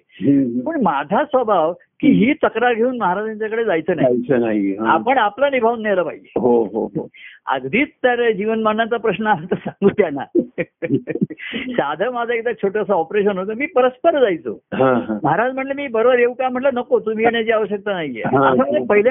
[0.62, 4.76] पण माझा स्वभाव की ही तक्रार घेऊन महाराजांच्याकडे जायचं नाही.
[4.76, 4.92] हा.
[4.92, 6.32] आपण आपलं निभावून नेलं पाहिजे.
[6.36, 7.08] हो हो हो.
[7.46, 10.24] अगदीच तर जीवनमानाचा प्रश्न आला तर सांगू त्यांना.
[11.54, 13.54] साधं माझं एकदा छोटस ऑपरेशन होतं.
[13.54, 14.60] मी परस्पर जायचो.
[14.74, 15.20] हा हा.
[15.24, 16.50] महाराज म्हणले मी बरोबर येऊ का?
[16.50, 18.24] म्हटलं नको तुम्ही येण्याची आवश्यकता नाहीये.
[18.26, 18.48] हा.
[18.48, 19.10] असं म्हणजे पहिले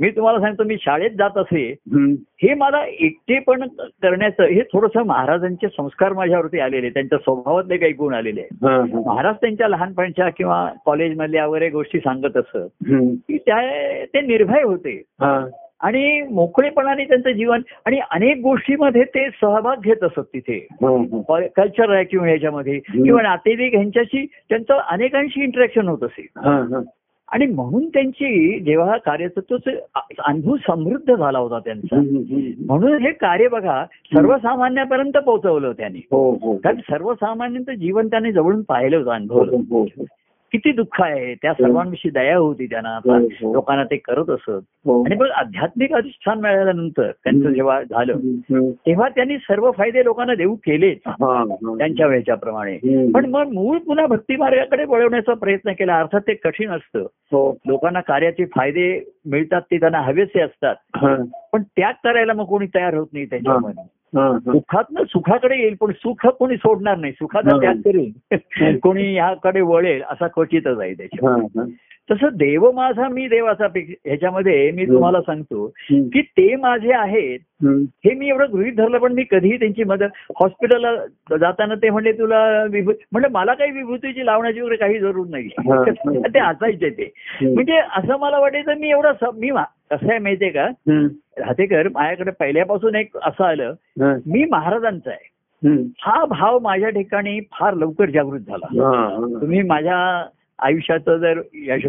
[0.00, 1.74] मी तुम्हाला सांगतो मी शाळेत जात असे.
[2.42, 8.40] हे मला एकटेपण करण्याचं हे थोडंसं महाराजांचे संस्कार माझ्यावरती आलेले त्यांच्या स्वभावातले काही गुण आलेले.
[8.40, 9.00] आहेत हा, हा.
[9.06, 12.68] महाराज त्यांच्या लहानपणच्या किंवा कॉलेजमधल्या वगैरे गोष्टी सांगत असत.
[13.28, 13.60] की त्या
[14.04, 15.44] ते निर्भय होते हा.
[15.80, 21.40] आणि मोकळेपणाने त्यांचं जीवन आणि अनेक गोष्टीमध्ये ते सहभाग घेत असत तिथे हा, हा.
[21.56, 26.80] कल्चर किंवा ह्याच्यामध्ये किंवा नातेवाईक ह्यांच्याशी त्यांचं अनेकांशी इंटरॅक्शन होत असे हा, हा.
[27.32, 29.62] आणि म्हणून त्यांची जेव्हा कार्यतत्वच
[30.18, 31.96] अनुभव समृद्ध झाला होता त्यांचा.
[32.66, 38.96] म्हणून हे कार्य बघा सर्वसामान्यापर्यंत पोहोचवलं त्यांनी हो हो कारण सर्वसामान्यांचं जीवन त्यांनी जवळून पाहिलं
[38.96, 40.04] होतं अनुभवलं हो हो
[40.52, 41.34] किती दुःख आहे.
[41.34, 42.98] त्या सर्वांविषयी दया होती त्यांना.
[43.04, 43.54] हो, हो.
[43.54, 44.50] लोकांना ते करत असत.
[44.50, 45.04] हो.
[45.04, 47.48] आणि मग आध्यात्मिक अधिष्ठान मिळाल्यानंतर त्यांचं.
[47.48, 48.12] जेव्हा झालं.
[48.86, 50.98] तेव्हा त्यांनी सर्व फायदे लोकांना देऊ केलेच.
[51.78, 52.76] त्यांच्या वेळच्याप्रमाणे.
[53.10, 55.98] पण मग मूळ पुन्हा भक्ती मार्गाकडे वळवण्याचा प्रयत्न केला.
[55.98, 56.98] अर्थात ते कठीण असतं.
[57.66, 60.74] लोकांना कार्याचे फायदे मिळतात ते त्यांना हवेसे असतात.
[61.52, 63.84] पण त्याग करायला मग कोणी तयार होत नाही त्याच्यामध्ये.
[64.16, 67.12] सुखातनं सुखाकडे येईल पण सुख कोणी सोडणार नाही.
[67.12, 67.60] सुखाचा.
[67.60, 68.76] त्याग करेल.
[68.78, 71.64] कोणी ह्याकडे वळेल असा क्वचितच आहे त्याच्या.
[72.10, 75.66] तसं देव माझा मी देवाचा ह्याच्यामध्ये मी तुम्हाला सांगतो.
[75.90, 77.38] की ते माझे आहेत.
[78.04, 80.08] हे मी एवढं गृहित धरलं पण मी कधीही त्यांची मदत
[80.40, 80.94] हॉस्पिटलला
[81.36, 85.48] जाताना ते म्हणले तुला विभूती म्हणजे मला काही विभूतीची लावण्याची वगैरे काही जरूर नाही.
[86.34, 87.12] ते असायचे ते.
[87.42, 89.50] म्हणजे असं मला वाटायचं मी एवढं मी
[89.90, 90.68] कसं आहे माहितीये का.
[91.38, 93.74] राहतेकर माझ्याकडे पहिल्यापासून एक असं आलं.
[94.26, 95.28] मी महाराजांचा आहे.
[96.00, 98.66] हा भाव माझ्या ठिकाणी फार लवकर जागृत झाला.
[99.40, 100.24] तुम्ही माझ्या
[100.58, 101.40] आयुष्याचं जर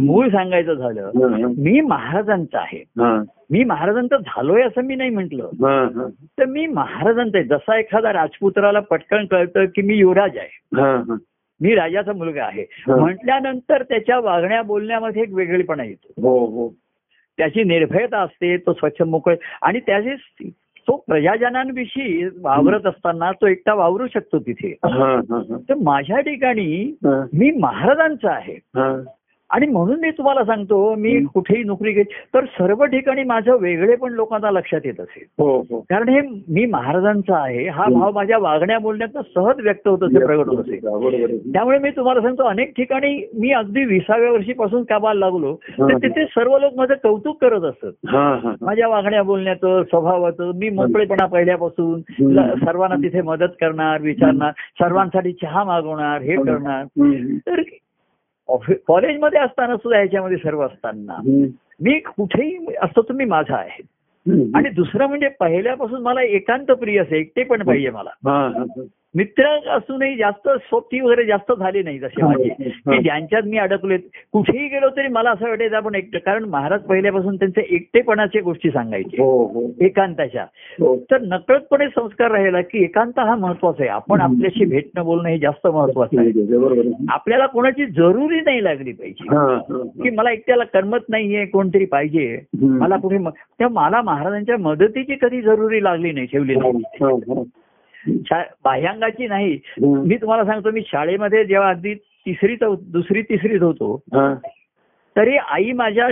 [0.02, 1.12] मूळ सांगायचं झालं
[1.58, 2.84] मी महाराजांचा आहे.
[3.50, 5.42] मी महाराजांचा झालोय असं मी नाही म्हंटल.
[6.40, 10.82] तर मी महाराजांचा आहे जसा एखादा राजपुत्राला पटकन कळतं की मी युवराज आहे.
[11.62, 12.66] मी राजाचा मुलगा आहे.
[12.88, 16.70] म्हटल्यानंतर त्याच्या वागण्या बोलण्यामध्ये एक वेगळेपणा येतो हो हो
[17.38, 20.16] त्याची निर्भयता असते तो स्वच्छ मोकळे आणि त्याचे
[20.90, 25.58] तो प्रजाजनांविषयी वावरत असताना तो एकटा वावरू शकतो तिथे हा, हा, हा.
[25.70, 29.04] तर माझ्या ठिकाणी मी महाराजांचा आहे हा.
[29.50, 31.26] आणि म्हणून मी तुम्हाला सांगतो मी हं.
[31.26, 35.80] कुठेही नोकरी घेत तर सर्व ठिकाणी माझं वेगळे पण लोकांना लक्षात येत असेल हो हो
[35.90, 37.94] कारण हे मी महाराजांचा आहे हा हं.
[37.94, 41.52] भाव माझ्या वागण्या बोलण्यात सहज व्यक्त होत असे प्रगट होत असेल.
[41.54, 45.98] त्यामुळे मी तुम्हाला सांगतो अनेक ठिकाणी मी अगदी विसाव्या वर्षीपासून कामाला लागलो तर हं.
[45.98, 48.54] तिथे सर्व लोक माझं कौतुक करत असत हा, हा, हा.
[48.62, 52.56] माझ्या वागण्या बोलण्याचं स्वभावाचं मी मोकळेपणा पहिल्यापासून हं.
[52.56, 57.38] सर्वांना तिथे मदत करणार विचारणार सर्वांसाठी चहा मागवणार हे करणार हम्म.
[57.48, 57.62] तर
[58.88, 61.22] कॉलेजमध्ये असताना सुद्धा ह्याच्यामध्ये सर्व असताना.
[61.82, 63.82] मी कुठेही असतो तुम्ही माझा आहे.
[64.56, 68.10] आणि दुसरं म्हणजे पहिल्यापासून मला एकांत प्रिय असे एकटे पण पाहिजे मला.
[69.16, 72.50] मित्र असूनही जास्त सोबती वगैरे जास्त झाली नाही जसे माझे.
[72.70, 73.98] की ज्यांच्यात मी अडकलोय
[74.32, 79.22] कुठेही गेलो तरी मला असं वाटायचं आपण एकटं कारण महाराज पहिल्यापासून त्यांचे एकटेपणाच्या गोष्टी सांगायचे.
[79.22, 79.72] हो हो.
[79.82, 80.44] एकांताच्या.
[80.80, 80.98] हो.
[81.12, 83.90] तर नकळतपणे संस्कार राहिला की एकांत हा महत्त्वाचा आहे.
[83.90, 84.22] आपण.
[84.22, 86.30] आपल्याशी भेटणं बोलणं हे जास्त महत्वाचं आहे.
[87.10, 89.24] आपल्याला कोणाची जरुरी नाही लागली पाहिजे.
[90.04, 92.40] की मला एकट्याला करमत नाहीये कोणतरी पाहिजे.
[92.62, 93.18] मला कुठे
[93.60, 97.44] त्या मला महाराजांच्या मदतीची कधी जरुरी लागली नाही ठेवली नाही.
[98.64, 99.58] बाह्यांगाची नाही.
[99.82, 101.94] मी तुम्हाला सांगतो मी शाळेमध्ये जेव्हा अगदी
[102.26, 103.96] तिसरीत दुसरी तिसरीत होतो.
[105.16, 106.08] तरी आई माझ्या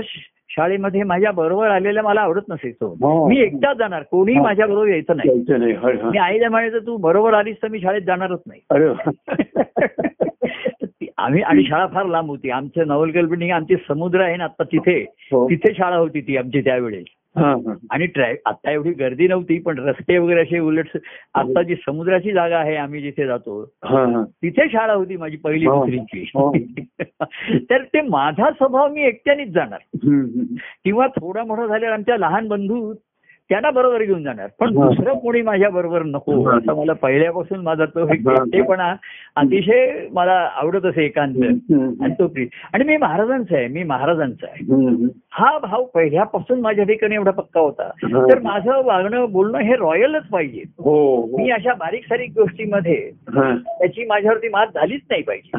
[0.49, 3.27] शाळेमध्ये माझ्या बरोबर आलेल्या मला आवडत नसायचो हो.
[3.27, 4.43] मी एकटाच जाणार कोणीही हा.
[4.43, 6.09] माझ्या बरोबर यायचं नाही हा.
[6.09, 8.61] मी आईला म्हणायचं तू बरोबर आलीस तर मी शाळेत जाणारच नाही
[11.17, 15.01] आम्ही आणि शाळा फार लांब होती आमचं नवलकल बिल्डिंग आमचे समुद्र आहे ना आता तिथे
[15.01, 15.49] हो.
[15.49, 17.05] तिथे शाळा होती ती आमची त्यावेळेस.
[17.91, 20.97] आणि ट्रॅ आता एवढी गर्दी नव्हती पण रस्ते वगैरे असे उलट
[21.33, 23.65] आता जी समुद्राची जागा आहे आम्ही जिथे जातो.
[24.25, 25.85] तिथे शाळा होती माझी पहिली हो.
[25.85, 26.51] दुसरीची हो.
[27.69, 29.79] तर ते माझा स्वभाव मी एकट्यानेच जाणार.
[30.83, 32.93] किंवा थोडा मोठा झाल्यावर आमच्या लहान बंधू
[33.49, 34.73] त्यांना बरोबर घेऊन जाणार पण.
[34.73, 36.33] दुसरं कोणी माझ्या बरोबर नको.
[36.49, 38.27] असं मला पहिल्यापासून माझा तो एक.
[38.27, 38.93] एकटेपणा
[39.35, 41.35] अतिशय मला आवडत असे एकांत.
[42.01, 45.07] आणि तो प्रिय आणि मी महाराजांचा आहे मी महाराजांचा आहे.
[45.31, 47.89] हा भाव पहिल्यापासून माझ्या ठिकाणी एवढा पक्का होता.
[48.03, 51.37] तर माझं वागणं बोलणं हे रॉयलच पाहिजे हो हो.
[51.37, 52.95] मी अशा बारीक सारीक गोष्टीमध्ये
[53.35, 55.57] त्याची माझ्यावरती मात झालीच नाही पाहिजे.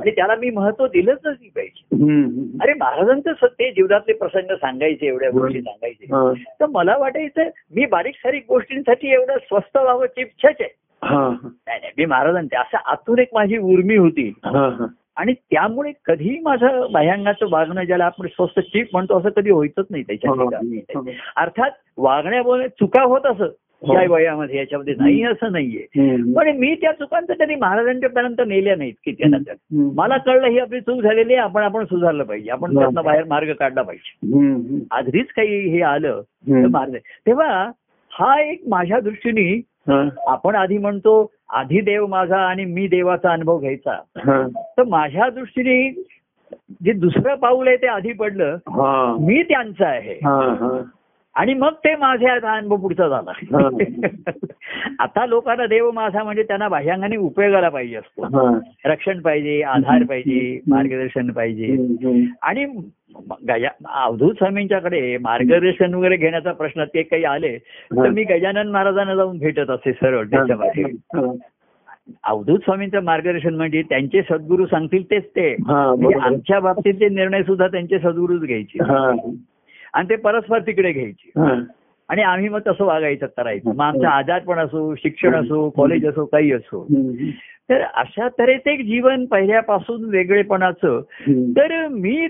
[0.00, 1.96] आणि त्याला मी महत्त्व दिलंच नाही पाहिजे.
[2.62, 6.06] अरे महाराजांचं सत्य जीवनातले प्रसंग सांगायचे एवढ्या गोष्टी सांगायचे
[6.60, 7.42] तर मला वाटायचं
[7.76, 10.74] मी बारीक सारीक गोष्टींसाठी एवढं स्वस्त व्हावं इच्छाच आहे
[11.66, 14.32] नाही नाही मी महाराजांचे असं आतून एक माझी उर्मी होती.
[15.16, 20.02] आणि त्यामुळे कधी माझं बाह्यांगाचं वागणं ज्याला आपण स्वस्त चीप म्हणतो असं कधी व्हायचंच नाही
[20.02, 20.36] त्याच्या हो.
[20.96, 21.02] हो.
[21.36, 23.48] अर्थात वागण्यामुळे चुका होत असं.
[23.82, 26.12] या वयामध्ये याच्यामध्ये नाही असं नाहीये.
[26.34, 29.90] पण मी त्या चुकांचं कधी महाराजांच्या पर्यंत नेल्या नाहीत की त्यांना हम्म.
[29.94, 32.80] मला कळलं ही आपली चूक झालेली आहे आपण आपण सुधारलं पाहिजे आपण हो.
[32.80, 34.78] त्यातनं बाहेर मार्ग काढला पाहिजे.
[34.90, 36.66] आधीच काही हे आलं तर.
[36.66, 36.94] मार्ग
[37.26, 37.70] तेव्हा
[38.12, 39.50] हा एक माझ्या दृष्टीने
[39.88, 40.02] हा.
[40.26, 44.42] आपण आधी म्हणतो आधी देव माझा आणि मी देवाचा अनुभव घ्यायचा हा.
[44.78, 45.90] तर माझ्या दृष्टीने
[46.82, 49.16] जे दुसरं पाऊल आहे ते आधी पडलं हा.
[49.20, 50.38] मी त्यांचं आहे हा.
[50.60, 50.78] हा.
[51.36, 53.32] आणि मग ते माझे आता अनुभव पुढचा झाला.
[54.98, 58.26] आता लोकांना देव माझा म्हणजे त्यांना बाह्यांगाने उपयोगाला पाहिजे असतो.
[58.84, 61.66] रक्षण पाहिजे आधार पाहिजे मार्गदर्शन पाहिजे.
[62.42, 62.64] आणि
[63.84, 69.70] अवधूत स्वामींच्याकडे मार्गदर्शन वगैरे घेण्याचा प्रश्न ते काही आले तर मी गजानन महाराजांना जाऊन भेटत
[69.70, 71.32] असे सरळ त्याच्यामध्ये हा.
[72.24, 76.18] अवधूत स्वामींचं मार्गदर्शन म्हणजे त्यांचे सद्गुरू सांगतील तेच ते म्हणजे.
[76.18, 78.78] आमच्या बाबतीतले निर्णय सुद्धा त्यांचे सद्गुरूच घ्यायचे.
[79.96, 81.30] आणि ते परस्पर तिकडे घ्यायचे.
[82.08, 83.70] आणि आम्ही मग तसं वागायचं करायचं.
[83.74, 86.86] मग आमचा आजारपण असो शिक्षण असो कॉलेज असो काही असो.
[87.70, 91.00] तर अशा तऱ्हेचं एक जीवन पहिल्यापासून वेगळेपणाचं.
[91.56, 92.26] तर मी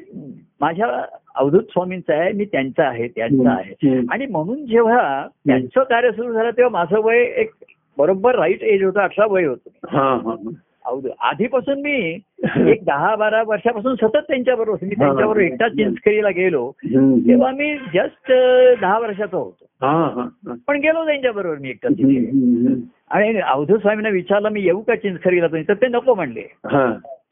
[0.60, 3.74] माझ्या अवधूत स्वामींचं आहे मी त्यांचं आहे त्यांचं आहे.
[4.10, 7.50] आणि म्हणून जेव्हा त्यांचं कार्य सुरू झालं तेव्हा माझं वय एक
[7.98, 9.70] बरोबर राईट एज होतं अठरा वय होतं.
[11.20, 12.18] आधीपासून मी
[12.70, 14.78] एक दहा बारा वर्षापासून सतत त्यांच्याबरोबर.
[14.82, 16.72] मी त्यांच्याबरोबर एकटा चिंचकरीला गेलो.
[17.28, 18.32] तेव्हा मी जस्ट
[18.80, 19.64] दहा वर्षाचा होतो.
[20.66, 22.74] पण गेलो त्यांच्याबरोबर मी एकटा तिथे हम्म.
[23.10, 26.44] आणि अवधूत स्वामींना विचारलं मी येऊ का चिंचखरीला तुम्ही तर ते नको म्हणले.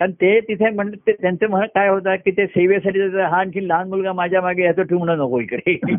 [0.01, 3.89] कारण ते तिथे म्हणले ते- त्यांचं म्हणत काय होतं की ते सेवेसाठी हा आणखी लहान
[3.89, 5.79] मुलगा माझ्या मागे याचं ठेवणं नको इकडे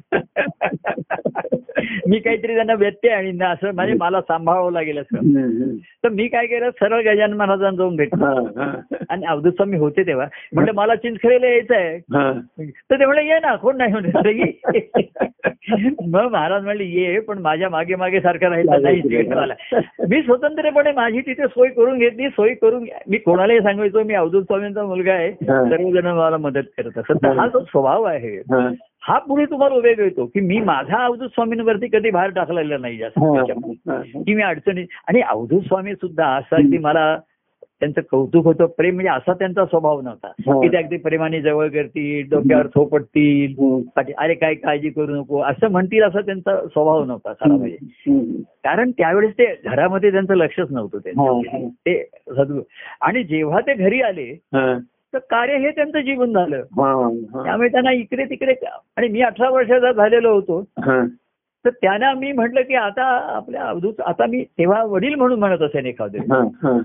[2.08, 5.18] मी काहीतरी त्यांना व्यत्यय आणि ना असं म्हणजे मला सांभाळावं लागेल असं.
[6.04, 8.26] तर मी काय केलं सरळ गजानन महाराजांना जाऊन भेटलो.
[9.10, 11.98] आणि अवधूत स्वामी होते तेव्हा म्हटलं मला चिंचखरीला यायचं आहे.
[12.90, 14.52] तर ते म्हणले ये ना कोण नाही म्हणले "अरे ये."
[16.08, 19.02] मग महाराज म्हणले ये पण माझ्या मागे मागे सारखं राहिलं नाही.
[20.10, 24.84] मी स्वतंत्रपणे माझी तिथे सोय करून घेतली सोय करून मी कोणालाही सांगायचो मी अवधूत स्वामींचा
[24.84, 25.32] मुलगा आहे.
[25.42, 29.20] सर्वजण मला मदत करत असत हा जो स्वभाव आहे हा.
[29.20, 33.20] पुढे तुम्हाला उभे येतो की मी माझा अवधूत स्वामींवरती कधी भार टाकलेला नाही जास्त.
[34.26, 37.18] की मी अडचणी आणि अवधूत स्वामी सुद्धा असं अगदी मला
[37.86, 40.60] त्यांचं कौतुक होतं प्रेम म्हणजे असा त्यांचा स्वभाव नव्हता हा.
[40.62, 43.80] की ते अगदी प्रेमाने जवळ करतील डोक्यावर थोपटतील हम्म.
[43.96, 48.42] पाठी- अरे काय काळजी करू नको असं म्हणतील असा त्यांचा स्वभाव नव्हता खरा म्हणजे.
[48.64, 51.42] कारण त्यावेळेस ते घरामध्ये त्यांचं लक्षच नव्हतं हा.
[51.42, 52.62] त्यांचं ते सद्गुरू
[53.02, 54.78] आणि जेव्हा ते घरी आले हा.
[55.14, 56.92] तर कार्य हे त्यांचं जीवन झालं हा.
[57.34, 57.44] हा.
[57.44, 58.54] त्यामुळे त्यांना इकडे तिकडे
[58.98, 61.00] आणि मी अठरा वर्षाचा झालेलो होतो हा.
[61.66, 63.04] तर त्यांना मी म्हटलं की आता
[63.36, 66.20] आपल्या अवधूत आता मी तेव्हा वडील म्हणून म्हणत असेल एखादे.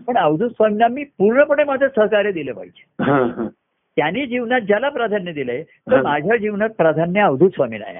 [0.07, 3.49] पण अवधूत स्वामींना मी पूर्णपणे माझं सहकार्य दिलं पाहिजे.
[3.97, 6.01] त्यांनी जीवनात ज्याला प्राधान्य दिलंय तर.
[6.03, 7.99] माझ्या जीवनात प्राधान्य अवधूत स्वामीला आहे.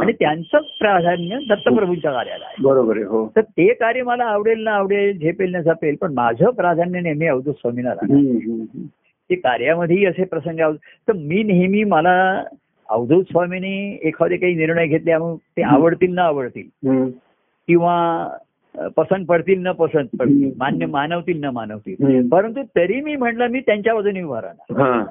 [0.00, 4.72] आणि त्यांचं प्राधान्य दत्तप्रभूंच्या कार्याला आहे बरोबर आहे हो तर ते कार्य मला आवडेल ना
[4.72, 8.66] आवडेल झेपेल ना झपेल पण माझं प्राधान्य नेहमी अवधूत स्वामीला राहणार.
[9.30, 10.60] ते कार्यामध्येही असे प्रसंग
[11.08, 12.42] तर मी नेहमी मला
[12.90, 15.14] अवधूत स्वामींनी एखादे काही निर्णय घेतले
[15.56, 16.68] ते आवडतील ना आवडतील.
[17.68, 18.28] किंवा
[18.96, 20.50] पसंत पडतील न पसंत पडतील.
[20.58, 22.28] मान्य मानवतील न मानवतील.
[22.28, 25.04] परंतु तरी मी म्हटलं मी त्यांच्या बाजूने उभा राहणार हा.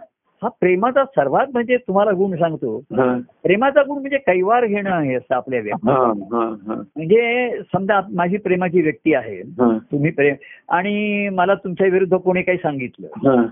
[0.61, 3.17] प्रेमाचा सर्वात म्हणजे तुम्हाला गुण सांगतो हा.
[3.43, 5.95] प्रेमाचा गुण म्हणजे कैवार घेणं आहे असं आपल्या व्यक्ती हा.
[6.31, 6.43] हा.
[6.67, 6.75] हा.
[6.95, 9.41] म्हणजे समजा माझी प्रेमाची व्यक्ती आहे.
[9.91, 10.35] तुम्ही प्रेम
[10.69, 13.45] आणि मला तुमच्या विरुद्ध कोणी काही सांगितलं हा.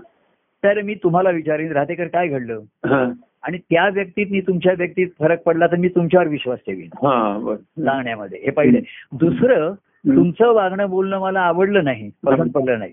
[0.62, 3.04] तर मी तुम्हाला विचारीन राहतेकर काय घडलं हा.
[3.44, 6.86] आणि त्या व्यक्तीत मी तुमच्या व्यक्तीत फरक पडला तर मी तुमच्यावर विश्वास ठेवीन.
[6.94, 7.54] हा.
[7.78, 8.80] सांगण्यामध्ये हे पहिले.
[9.12, 9.72] दुसरं
[10.06, 12.92] तुमचं वागणं बोलणं मला आवडलं नाही पसंत पडलं नाही.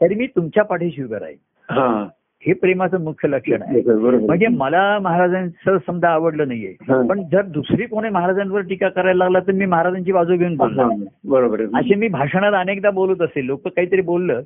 [0.00, 1.36] तरी मी तुमच्या पाठीशी उभं राहील
[2.48, 2.52] हा.
[2.60, 3.80] प्रेमाचं मुख्य लक्षण आहे
[4.26, 6.74] म्हणजे मला महाराजांचं समजा आवडलं नाहीये.
[7.08, 10.86] पण जर दुसरी कोणी महाराजांवर टीका करायला लागला तर मी महाराजांची बाजू घेऊन बोलणार.
[11.24, 14.42] बरोबर असे मी भाषणात अनेकदा बोलत असेल लोक काहीतरी बोललं.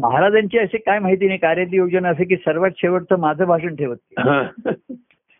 [0.00, 3.96] महाराजांची अशी काय माहिती नाही कार्याची योजना असे की सर्वात शेवटचं माझं भाषण ठेवत.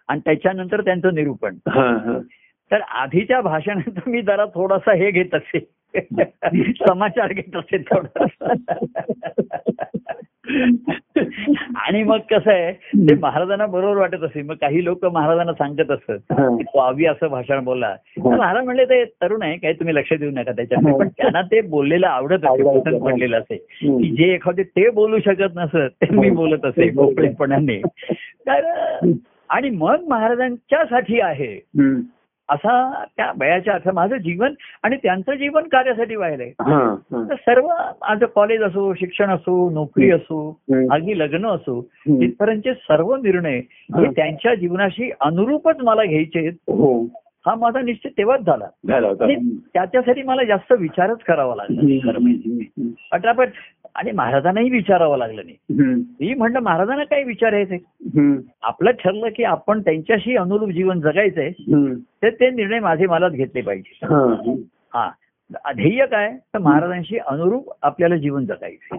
[0.09, 1.55] आणि त्याच्यानंतर त्यांचं निरूपण.
[2.71, 5.59] तर आधीच्या भाषणात मी जरा थोडासा हे घेत असे
[6.89, 8.53] समाचार घेत असे थोडासा
[11.75, 12.73] आणि मग कसं आहे
[13.09, 16.87] ते महाराजांना बरोबर वाटत असे मग काही लोक महाराजांना सांगत असत हा.
[16.87, 20.53] आवी असं भाषण बोलला तर महाराज म्हणले ते तरुण आहे काही तुम्ही लक्ष देऊ नका
[20.53, 20.93] त्याच्याकडे.
[20.99, 22.81] पण त्यांना ते बोललेलं आवडत असे आवडायचं.
[22.81, 23.57] पसंत पडलेलं असे.
[23.57, 27.83] की जे एखादे ते बोलू शकत नसत ते मी बोलत असे मोकळेपणाने.
[28.49, 28.71] तर
[29.51, 31.61] आणि मग महाराजांच्यासाठी आहे.
[32.51, 36.95] असा त्या वयाच्या अर्थ माझं जीवन आणि त्यांचं जीवन कार्यासाठी व्हायलंय हा.
[37.13, 37.67] तर सर्व
[38.01, 40.61] माझं कॉलेज असो शिक्षण असो नोकरी असो.
[40.91, 41.81] अगदी लग्न असो.
[42.09, 43.59] तिथपर्यंतचे सर्व निर्णय
[43.99, 44.11] हे.
[44.11, 46.49] त्यांच्या जीवनाशी अनुरूपच मला घ्यायचे.
[46.49, 47.07] हो
[47.47, 48.65] हा माझा निश्चित तेव्हाच झाला
[49.75, 52.89] त्याच्यासाठी मला जास्त विचारच करावा लागला खरं म्हणजे हम्म.
[53.13, 53.49] पटापट
[53.97, 55.57] आणि महाराजांनाही विचारावं लागलं नाही.
[56.21, 57.79] मी म्हणलं महाराजांना काय विचारायचंय.
[58.63, 61.51] आपलं ठरलं की आपण त्यांच्याशी अनुरूप जीवन जगायचंय.
[62.23, 64.07] तर ते निर्णय माझे मलाच घेतले पाहिजे
[64.95, 65.11] हा.
[65.55, 68.97] हा ध्येय काय तर महाराजांशी अनुरूप आपल्याला जीवन जगायचं.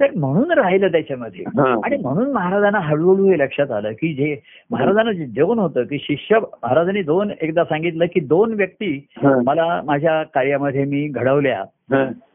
[0.00, 1.44] तर म्हणून राहिलं त्याच्यामध्ये.
[1.84, 4.36] आणि म्हणून महाराजांना हळूहळू हे लक्षात आलं की जे
[4.70, 9.06] महाराजांना जे जेवण होतं की शिष्य महाराजांनी दोन एकदा सांगितलं की दोन व्यक्ती.
[9.46, 11.64] मला माझ्या कार्यामध्ये मी घडवल्या.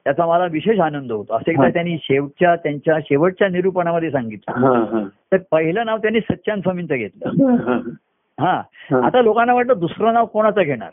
[0.03, 1.69] त्याचा मला विशेष आनंद होतो असं एकदा.
[1.69, 4.53] त्यांनी शेवटच्या त्यांच्या शेवटच्या निरूपणामध्ये सांगितलं.
[5.31, 7.79] तर पहिलं नाव त्यांनी सच्चान स्वामींचं घेतलं
[8.37, 8.61] हा.
[9.05, 10.89] आता लोकांना वाटलं दुसरं नाव कोणाचं घेणार.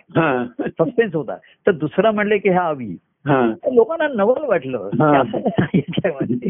[0.68, 4.88] सस्पेन्स होता तर दुसरं म्हणले की हा अवी लोकांना नवल वाटलं
[5.74, 6.48] याच्यामध्ये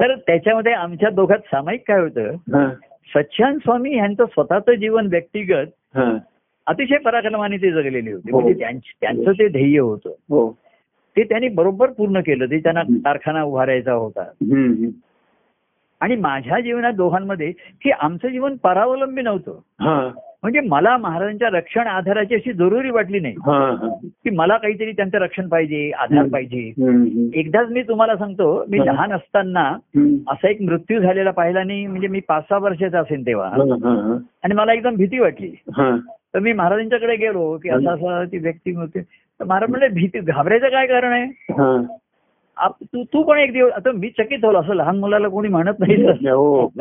[0.00, 2.68] तर त्याच्यामध्ये आमच्या दोघात सामायिक काय होतं हा.
[3.14, 6.12] सच्चान स्वामी यांचं स्वतःचं जीवन व्यक्तिगत हा.
[6.66, 8.40] अतिशय पराक्रमाने ते जगलेले होते हो.
[8.40, 10.50] म्हणजे त्यांच- ते ध्येय होतं हो
[11.16, 12.82] ते त्यांनी बरोबर पूर्ण केलं ते त्यांना.
[13.04, 14.22] कारखाना उभारायचा होता.
[16.00, 19.58] आणि माझ्या जीवनात दोघांमध्ये की आमचं जीवन परावलंबी नव्हतं.
[20.42, 23.34] म्हणजे मला महाराजांच्या रक्षण आधाराची अशी जरुरी वाटली नाही.
[24.24, 26.26] की मला काहीतरी त्यांचं रक्षण पाहिजे आधार.
[26.28, 26.72] पाहिजे.
[27.34, 28.78] एकदाच मी तुम्हाला सांगतो मी.
[28.86, 29.64] लहान असताना.
[30.28, 33.48] असा एक मृत्यू झालेला पाहिला नाही म्हणजे मी पाच सहा वर्षाचा असेल तेव्हा.
[34.44, 35.50] आणि मला एकदम भीती वाटली.
[36.34, 40.68] तर मी महाराजांच्याकडे गेलो की असं असं ती व्यक्ती होती तर महाराज म्हणले भीती घाबरायचं
[40.68, 41.52] काय कारण आहे
[42.58, 45.96] तू तू पण एक दिवस आता मी चकित होलो असं लहान मुलाला कोणी म्हणत नाही.
[46.28, 46.72] हो.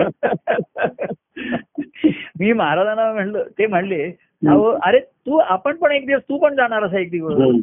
[2.39, 4.03] मी महाराजांना म्हणलं ते म्हणले
[4.83, 7.61] अरे तू आपण पण एक दिवस तू पण जाणार असा एक दिवस.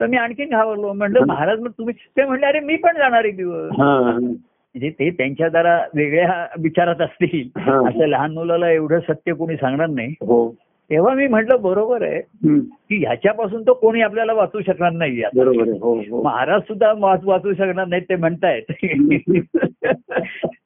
[0.00, 0.92] तर मी आणखीन घाबरलो.
[0.92, 3.70] म्हणलं महाराज मग तुम्ही ते म्हणले अरे मी पण जाणार एक दिवस.
[3.78, 4.10] हा.
[4.10, 7.48] म्हणजे ते त्यांच्या जरा वेगळ्या विचारात असतील.
[7.70, 10.08] असं लहान मुलाला एवढं सत्य कोणी सांगणार नाही.
[10.08, 10.54] हो.
[10.90, 12.20] तेव्हा मी म्हटलं बरोबर आहे.
[12.60, 15.22] की ह्याच्यापासून तो कोणी आपल्याला वाचू शकणार नाही.
[15.36, 16.22] बरोबर हो हो.
[16.22, 18.62] महाराज सुद्धा वाच- शकणार नाहीत ते म्हणतायत.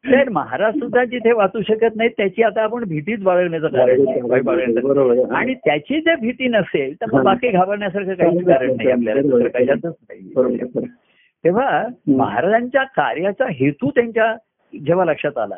[0.04, 4.04] तर महाराज सुद्धा जिथे वाचू शकत नाहीत त्याची आता आपण भीतीच बाळगण्याचं कारण.
[5.34, 7.22] आणि त्याची जर भीती नसेल तर मग.
[7.22, 9.48] बाकी घाबरण्यासारखं काहीच कारण नाही आपल्याला.
[9.48, 10.30] कशातच नाही.
[11.44, 14.34] तेव्हा महाराजांच्या कार्याचा हेतू त्यांच्या
[14.86, 15.54] जेव्हा लक्षात आला.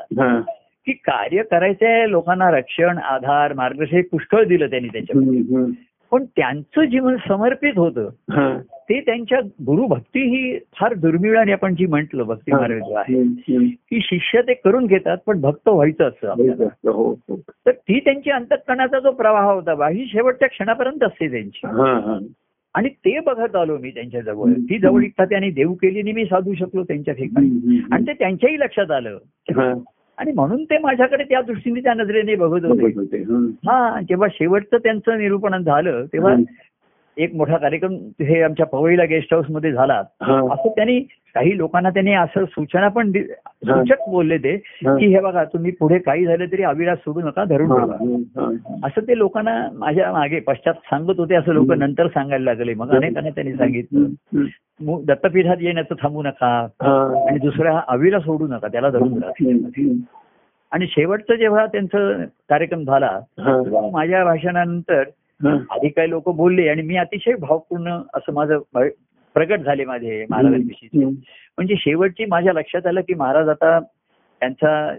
[0.87, 4.89] की कार्य करायचंय लोकांना रक्षण आधार मार्गदर्शन पुष्कळ दिलं त्यांनी.
[5.19, 5.71] हम्म.
[6.11, 8.09] पण त्यांचं जीवन समर्पित होतं.
[8.73, 13.23] ते त्यांच्या गुरुभक्ती ही फार दुर्मिळ आणि आपण जी म्हंटल भक्ती मार्ग जो आहे.
[13.67, 18.31] की शिष्य ते करून घेतात पण भक्त व्हायचं असतं आपल्याला हो हो तर ती त्यांची
[18.31, 21.67] अंतकरणाचा जो प्रवाह होता बा ही शेवटच्या क्षणापर्यंत असते त्यांची
[22.75, 26.55] आणि ते बघत आलो मी त्यांच्या जवळ ती जवळीकता त्यांनी देऊ केली आणि मी साधू
[26.55, 27.81] शकलो त्यांच्या ठिकाणी.
[27.93, 29.19] आणि ते त्यांच्याही लक्षात आलं.
[30.19, 33.23] आणि म्हणून ते माझ्याकडे त्या दृष्टीने त्या नजरेने बघत होते.
[33.67, 36.35] हा जेव्हा शेवटचं त्यांचं निरूपण झालं तेव्हा.
[37.17, 40.03] एक मोठा कार्यक्रम हे आमच्या पवईला गेस्ट हाऊसमध्ये झाला.
[40.53, 40.99] असं त्यांनी
[41.35, 43.11] काही लोकांना त्यांनी असं सूचना पण.
[43.13, 44.57] सूचक बोलले ते.
[44.99, 47.69] की हे बघा तुम्ही पुढे काही झालं तरी अविराज सोडू नका धरून.
[47.69, 47.97] ठेवा.
[48.85, 53.31] असं ते लोकांना माझ्या मागे पश्चात सांगत होते असं लोक नंतर सांगायला लागले मग अनेकांना
[53.31, 54.45] त्यांनी सांगितलं
[55.05, 56.67] दत्तपीठात येण्याचं थांबू नका.
[57.29, 59.33] आणि दुसऱ्या अविला सोडू नका त्याला धरून राहा.
[60.73, 63.19] आणि शेवटचं जेव्हा त्यांचं कार्यक्रम झाला
[63.93, 65.03] माझ्या भाषणानंतर.
[65.41, 68.59] आधी काही लोक बोलले आणि मी अतिशय भावपूर्ण असं माझं
[69.35, 71.05] प्रगट झाले माझे महाराजांविषयी.
[71.05, 74.95] म्हणजे शेवटची माझ्या लक्षात आलं की महाराज आता त्यांचा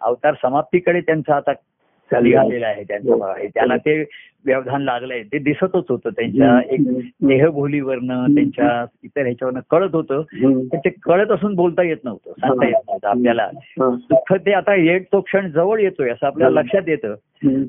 [0.00, 1.52] अवतार समाप्तीकडे त्यांचा आता
[2.10, 2.82] निघालेला आहे.
[2.84, 4.04] त्यांचा आहे त्याला ते
[4.44, 6.10] व्यवधान लागलंय ते दिसतच होतं.
[6.10, 6.80] त्यांच्या एक
[7.26, 10.22] देहबोलीवरनं त्यांच्या इतर ह्याच्यावरनं कळत होतं.
[10.68, 13.42] पण ते कळत असून बोलता येत नव्हतं सांगता येत नव्हतं आपल्याला.
[13.42, 13.88] हा.
[14.10, 17.14] दुःख ते आता येत तो क्षण जवळ येतोय असं आपल्याला लक्षात येतं.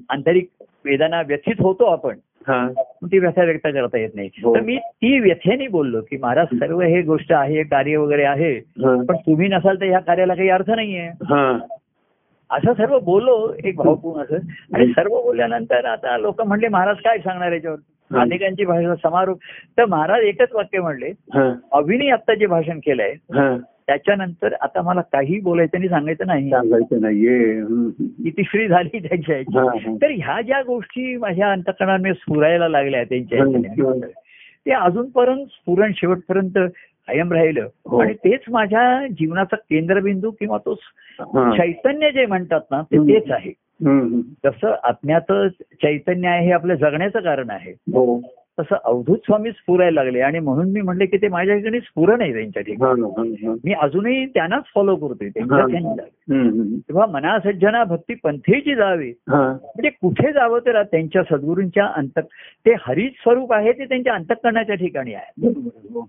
[0.10, 0.50] आंतरिक
[0.86, 2.18] वेदना व्यथित होतो आपण
[2.48, 2.66] हा.
[3.02, 4.56] पण ती व्यथा व्यक्त करता येत नाही हो.
[4.56, 8.54] तर मी ती व्यथेने बोललो की महाराज सर्व हे गोष्ट आहे कार्य वगैरे आहे.
[8.82, 11.58] पण तुम्ही नसाल तर ह्या कार्याला काही अर्थ नाहीये हा.
[12.50, 17.52] असं सर्व बोललो एक भावपूर्ण असं आणि सर्व बोलल्यानंतर आता लोक म्हणले महाराज काय सांगणार
[17.52, 17.78] याच्यावर.
[18.12, 19.38] अनेकांची भाषा समारोप
[19.78, 21.52] तर महाराज एकच वाक्य म्हणले हा.
[21.72, 23.14] अभिनय आता जे भाषण केलंय.
[23.88, 27.62] त्याच्यानंतर आता मला काही बोलायचं आणि सांगायचं नाही सांगायचं नाहीये.
[28.24, 29.42] ही तिसरी झाली त्यांच्या.
[30.02, 33.44] तर ह्या ज्या गोष्टी माझ्या अंतकरणाने स्फुरायला लागल्या त्यांच्या
[34.66, 36.58] ते अजूनपर्यंत स्फुरण शेवटपर्यंत
[37.08, 37.98] कायम राहिलं हो.
[37.98, 40.76] आणि तेच माझ्या जीवनाचा केंद्रबिंदू किंवा तो.
[41.58, 42.98] चैतन्य जे म्हणतात ना ते.
[42.98, 43.52] तेच आहे.
[44.46, 48.22] जसं आत्म्याचं चैतन्य आहे हे आपलं जगण्याचं कारण आहे हो
[48.58, 52.34] तसं अवधूत स्वामी स्फुरायला लागले आणि म्हणून मी म्हणले की ते माझ्या ठिकाणी स्फुरण आहे
[52.34, 53.56] त्यांच्या ठिकाणी.
[53.64, 55.66] मी अजूनही त्यांनाच फॉलो करतोय हा.
[56.28, 59.12] तेव्हा मना सज्जना भक्ती पंथेची जावी.
[59.30, 62.20] म्हणजे कुठे जावं तर त्यांच्या सद्गुरूंच्या अंत
[62.66, 66.02] ते हरित स्वरूप आहे ते त्यांच्या अंतकरणाच्या ठिकाणी आहे हो.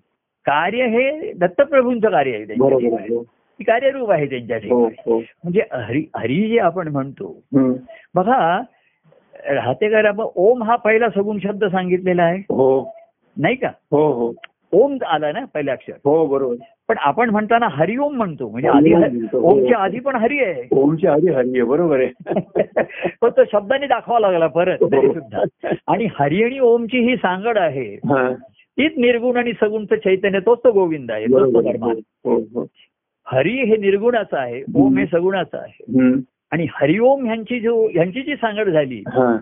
[0.47, 3.23] कार्य हे दत्तप्रभूंचं कार्य आहे त्यांच्या ठिकाणी हो.
[3.61, 7.37] कार्यरूप आहे त्यांच्या हो ठिकाणी म्हणजे हरी हरी जे आपण म्हणतो.
[8.15, 8.61] बघा
[9.55, 12.39] राहतेकर आपण ओम हा पहिला सगुण शब्द सांगितलेला आहे.
[12.39, 12.93] हो.
[13.39, 13.69] नाही का?
[13.91, 14.33] हो हो.
[14.73, 16.55] ओम आला ना पहिला अक्षर हो बरोबर.
[16.89, 18.49] पण आपण म्हणताना हरिओम म्हणतो.
[18.49, 19.39] म्हणजे आधी हो.
[19.39, 20.63] ओमच्या आधी पण हरी आहे.
[20.71, 22.11] ओमच्या आधी हरी आहे बरोबर आहे.
[23.21, 25.13] पण तो शब्दाने दाखवा लागला परत हो.
[25.13, 25.43] सुद्धा
[25.87, 27.95] आणि हरी आणि ओमची ही सांगड आहे.
[27.95, 28.33] हा.
[28.79, 32.35] तीच निर्गुण आणि सगुणचं चैतन्य तोच तो गोविंद आहे तोच तो.
[32.35, 32.67] हो
[33.27, 35.85] हरी हे निर्गुणाचं आहे ओम हे सगुणाचं आहे.
[36.53, 39.37] आणि हरिओम ह्यांची जो ह्यांची जी सांगड झाली हा.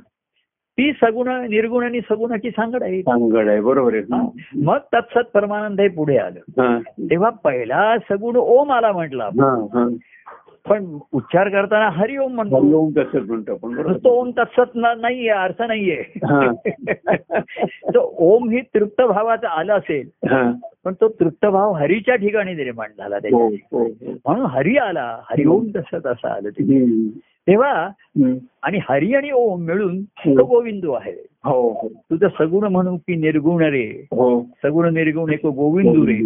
[0.78, 3.02] ती सगुण निर्गुण आणि सगुणाची सांगड आहे.
[3.02, 3.94] सांगड आहे बरोबर.
[3.94, 4.30] आहे.
[4.62, 6.40] मग तत्सत परमानंद हे पुढे आलं.
[6.48, 6.78] हा.
[7.00, 9.88] तेव्हा पहिला सगुण ओम आला म्हटला हा हा.
[10.68, 12.56] पण उच्चार करताना हरिओम म्हणतो.
[12.56, 14.08] हरिओम तसंच म्हणतो नुसतं बरोबर?
[14.08, 16.02] ओम तत्सत नाहीये अर्थ नाहीये.
[16.24, 16.52] हा.
[17.94, 20.52] तो ओम ही तृप्त भावाचा आला असेल हा.
[20.84, 23.38] पण तो तृप्त भाव हरीच्या ठिकाणी निर्माण झाला हो त्याच्या
[23.72, 24.12] हो हो.
[24.12, 26.62] म्हणून हरी आला हरिओम तसंच असं आलं ते.
[26.62, 27.08] हम्म.
[27.48, 27.88] तेव्हा.
[28.62, 31.26] आणि हरी आणि ओम मिळून तो गोविंदो आहे.
[31.44, 31.88] हो हो.
[31.88, 34.06] तुझं सगुण म्हणू की निर्गुण रे.
[34.10, 34.42] हो.
[34.62, 36.18] सगुण निर्गुण एक गोविंदू रे.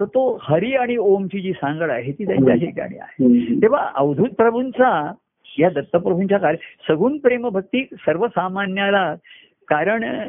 [0.00, 3.26] तर तो हरी आणि ओमची जी सांगड आहे ती त्यांच्या ठिकाणी आहे.
[3.62, 5.12] तेव्हा अवधूत प्रभूंचा
[5.58, 6.56] या दत्तप्रभूंच्या कार्य
[6.88, 9.14] सगुण प्रेम भक्ती सर्वसामान्याला
[9.68, 10.28] कारण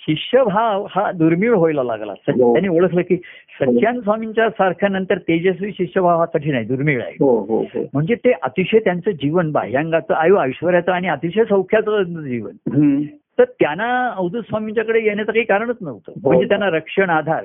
[0.00, 2.12] शिष्यभाव हा दुर्मिळ व्हायला लागला.
[2.12, 2.52] हो.
[2.52, 3.16] त्यांनी ओळखलं की
[3.60, 7.16] सच्चान स्वामींच्या सारख्या नंतर तेजस्वी शिष्यभाव हा कठीण आहे दुर्मिळ आहे.
[7.20, 7.84] हो हो हो.
[7.94, 12.52] म्हणजे ते अतिशय त्यांचं जीवन बाह्यांगाचं आयु ऐश्वर्याचं आणि अतिशय सौख्याचं जीवन.
[13.38, 16.12] तर त्यांना अवधूत स्वामींच्याकडे येण्याचं काही कारणच नव्हतं.
[16.24, 17.44] म्हणजे त्यांना रक्षण आधार.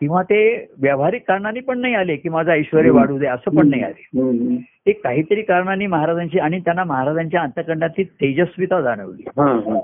[0.00, 3.82] किंवा ते व्यावहारिक कारणाने पण नाही आले की माझं ऐश्वर वाढू दे असं पण नाही
[3.82, 4.08] आले.
[4.86, 9.22] ते काहीतरी कारणाने महाराजांची आणि त्यांना महाराजांच्या अंतकरणाची तेजस्विता जाणवली.
[9.26, 9.80] हा, हा.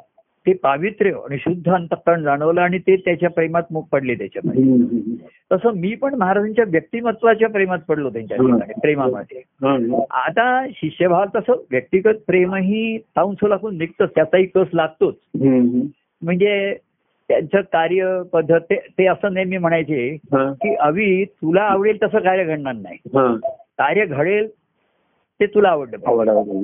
[0.47, 4.65] ते पावित्र्य आणि शुद्ध अंतकरण जाणवलं आणि ते त्याच्या प्रेमात मुख पडले त्याच्यामध्ये.
[5.53, 9.43] तसं मी पण महाराजांच्या व्यक्तिमत्वाच्या प्रेमात पडलो त्यांच्या ठिकाणी प्रेमामध्ये.
[10.11, 15.15] आता शिष्यभाव तसं व्यक्तिगत प्रेमही ताऊन लागून निघतंच त्याचाही कस लागतोच.
[16.23, 16.75] म्हणजे
[17.29, 22.97] त्यांचं कार्य पद्धत ते- असं नेहमी म्हणायचे की अवी तुला आवडेल तसं कार्य घडणार नाही.
[23.79, 24.49] कार्य घडेल
[25.41, 25.99] ते तुला आवडलं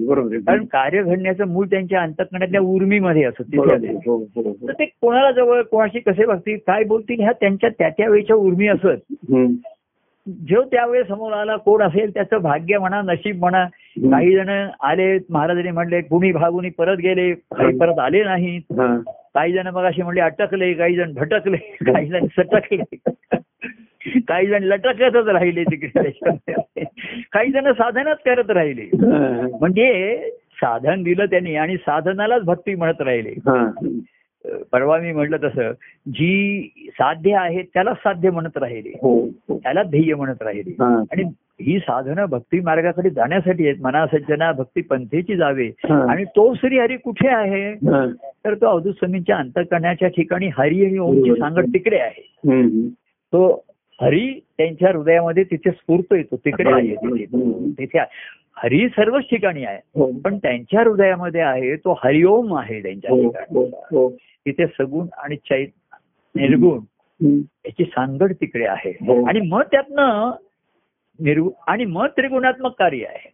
[0.07, 0.37] बरोबर.
[0.37, 3.55] कारण कार्य घडण्याचं मूळ त्यांच्या अंतकरणातल्या उर्मीमध्ये असत.
[3.57, 3.65] हो,
[4.07, 4.53] हो, हो.
[4.53, 8.69] तर ते कोणाला जवळ कोणाशी कसे बघतील काय बोलतील ह्या त्यांच्या त्या त्या वेळच्या उर्मी
[8.69, 9.13] असत.
[10.27, 13.65] जो त्यावेळेस समोर आला कोण असेल त्याचं भाग्य म्हणा नशीब म्हणा
[14.11, 14.49] काही जण
[14.81, 18.81] आले महाराजांनी म्हणले कुणी भागुनी परत गेले काही परत आले नाहीत.
[19.35, 21.57] काही जण मग असे म्हणले अटकले काही जण भटकले
[21.93, 22.83] काही जण सटकले
[24.29, 26.11] काही जण लटकतच राहिले तिकडे.
[27.33, 28.89] काही जण साधनच करत राहिले
[29.61, 30.17] म्हणजे
[30.53, 33.35] साधन दिलं त्यांनी आणि साधनालाच भक्ती म्हणत राहिले
[34.73, 35.73] परवा मी म्हटलं तसं
[36.07, 39.59] जी साध्य आहेत त्याला साध्य म्हणत राहिले हो, हो.
[39.59, 40.71] त्याला ध्येय म्हणत राहिले.
[40.85, 41.23] आणि
[41.61, 45.71] ही साधनं भक्ती मार्गाकडे जाण्यासाठी आहेत मना सज्जना भक्ती पंथेची जावे.
[46.11, 47.75] आणि तो श्री हरी कुठे आहे.
[48.45, 51.31] तर तो अवधूत स्वामींच्या अंतकरणाच्या ठिकाणी हरी आणि ओमची.
[51.39, 52.23] सांगड तिकडे आहे.
[53.33, 53.65] तो
[54.03, 56.95] हरी त्यांच्या हृदयामध्ये तिथे स्फूर्त येतो तिकडे आहे
[57.79, 57.99] तिथे.
[58.59, 60.11] हरी सर्वच ठिकाणी आहे हो.
[60.25, 64.09] पण त्यांच्या हृदयामध्ये आहे तो हरिओम आहे त्यांच्या हो, ठिकाणी हो.
[64.19, 65.67] तिथे सगुण आणि चैत
[66.35, 66.81] निर्गुण.
[67.67, 68.91] याची सांगड तिकडे आहे.
[69.29, 70.31] आणि मग त्यातनं
[71.21, 73.33] निर्गुण आणि मग त्रिगुणात्मक कार्य आहे.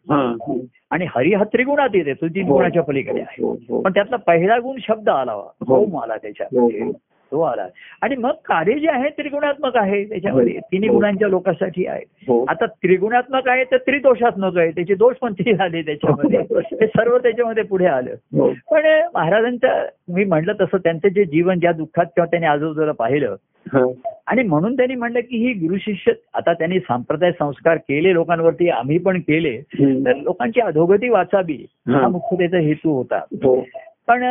[0.91, 2.47] आणि हरी हा त्रिगुणात येते तो तीन.
[2.47, 3.55] गुणाच्या पलीकडे आहे.
[3.83, 5.35] पण त्यातला पहिला गुण शब्द आला.
[5.69, 6.91] ओम आला त्याच्यामध्ये.
[7.33, 7.67] तो आला
[8.03, 10.61] आणि मग कार्य जे आहे त्रिगुणात्मक आहे त्याच्यामध्ये हो.
[10.73, 10.95] तिन्ही हो.
[10.95, 12.45] गुणांच्या लोकांसाठी आहे हो.
[12.49, 17.63] आता त्रिगुणात्मक आहे तर त्रिदोषात्मक आहे त्याचे दोष पण ती झाले त्याच्यामध्ये ते सर्व त्याच्यामध्ये
[17.63, 18.53] पुढे आलं हो.
[18.71, 23.85] पण महाराजांचं मी म्हटलं तसं त्यांचं जे जीवन ज्या दुःखात किंवा त्यांनी आजूबाजूला पाहिलं हा.
[24.27, 28.99] आणि म्हणून त्यांनी म्हणलं की ही गुरु शिष्य आता त्यांनी संप्रदाय संस्कार केले लोकांवरती आम्ही
[28.99, 29.57] पण केले.
[29.81, 31.99] तर लोकांची अधोगती वाचावी हा.
[31.99, 33.61] हा मुख्य त्याचा हेतू होता हो.
[34.07, 34.23] पण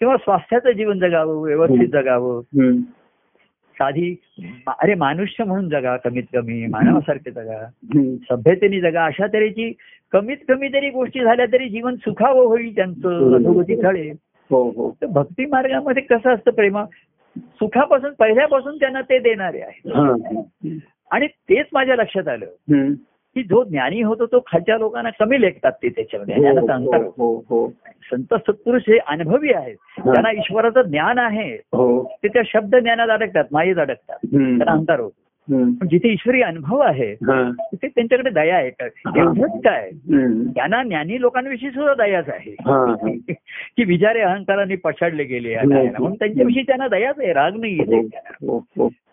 [0.00, 2.40] किंवा स्वास्थ्याचं जीवन जगावं व्यवस्थित जगावं.
[3.78, 4.16] साधी
[4.66, 7.66] अरे मानुष्य म्हणून जगा कमीत कमी मानवासारखे जगा.
[8.30, 9.04] सभ्यतेने जगा.
[9.04, 9.72] अशा तऱ्हेची
[10.12, 14.16] कमीत कमी तरी गोष्टी झाल्या तरी जीवन सुखावं होईल त्यांचं अधोगती टळेल
[14.50, 14.96] हो हो.
[15.02, 16.84] तर भक्ती मार्गामध्ये कसं असतं प्रेमा?
[17.38, 19.88] सुखापासून पहिल्यापासून त्यांना ते देणारे आहे.
[21.10, 22.46] आणि तेच माझ्या लक्षात आलं.
[23.36, 27.68] की जो ज्ञानी होतो तो खालच्या लोकांना कमी लेखतात ते त्याच्यामध्ये अंतर हो हो हो
[28.10, 33.44] संत सत्पुरुष हे अनुभवी आहेत त्यांना ईश्वराचं ज्ञान आहे हो ते त्या शब्द ज्ञानात अडकतात
[33.52, 34.16] मायेत अडकतात.
[34.26, 35.14] त्यांना अंतर होतो.
[35.48, 37.50] पण जिथे ईश्वरी अनुभव आहे हा.
[37.50, 39.90] तिथे त्यांच्याकडे दया आहे का एवढंच काय.
[40.54, 42.54] त्यांना ज्ञानी लोकांविषयी सुद्धा दयाच आहे.
[43.76, 45.56] की विचारे अहंकाराने पछाडले गेले.
[45.64, 48.00] म्हणून त्यांच्याविषयी त्यांना दयाच आहे राग नाही येते.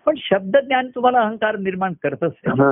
[0.10, 2.32] पण शब्द ज्ञान तुम्हाला अहंकार निर्माण करतच.
[2.48, 2.70] हा.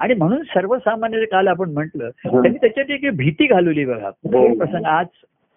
[0.00, 2.40] आणि म्हणून सर्वसामान्य काल आपण म्हटलं हा.
[2.42, 4.48] त्यांनी त्याच्यात एक भीती घालवली बघा हो.
[4.48, 5.06] हे प्रसंग आज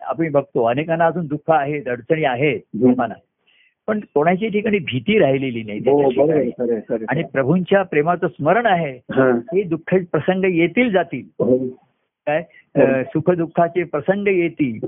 [0.01, 2.93] आपण बघतो अनेकांना अजून दुःख आहेत अडचणी आहेत हम्म.
[2.97, 3.19] मनात
[3.87, 7.01] पण कोणाच्या ठिकाणी भीती राहिलेली नाही हो.
[7.09, 9.29] आणि प्रभूंच्या प्रेमाचं स्मरण आहे हा.
[9.53, 11.57] हे दुःख प्रसंग येतील जातील हो.
[12.27, 12.43] काय
[12.75, 14.79] अं, सुखदुःखाचे प्रसंग येतील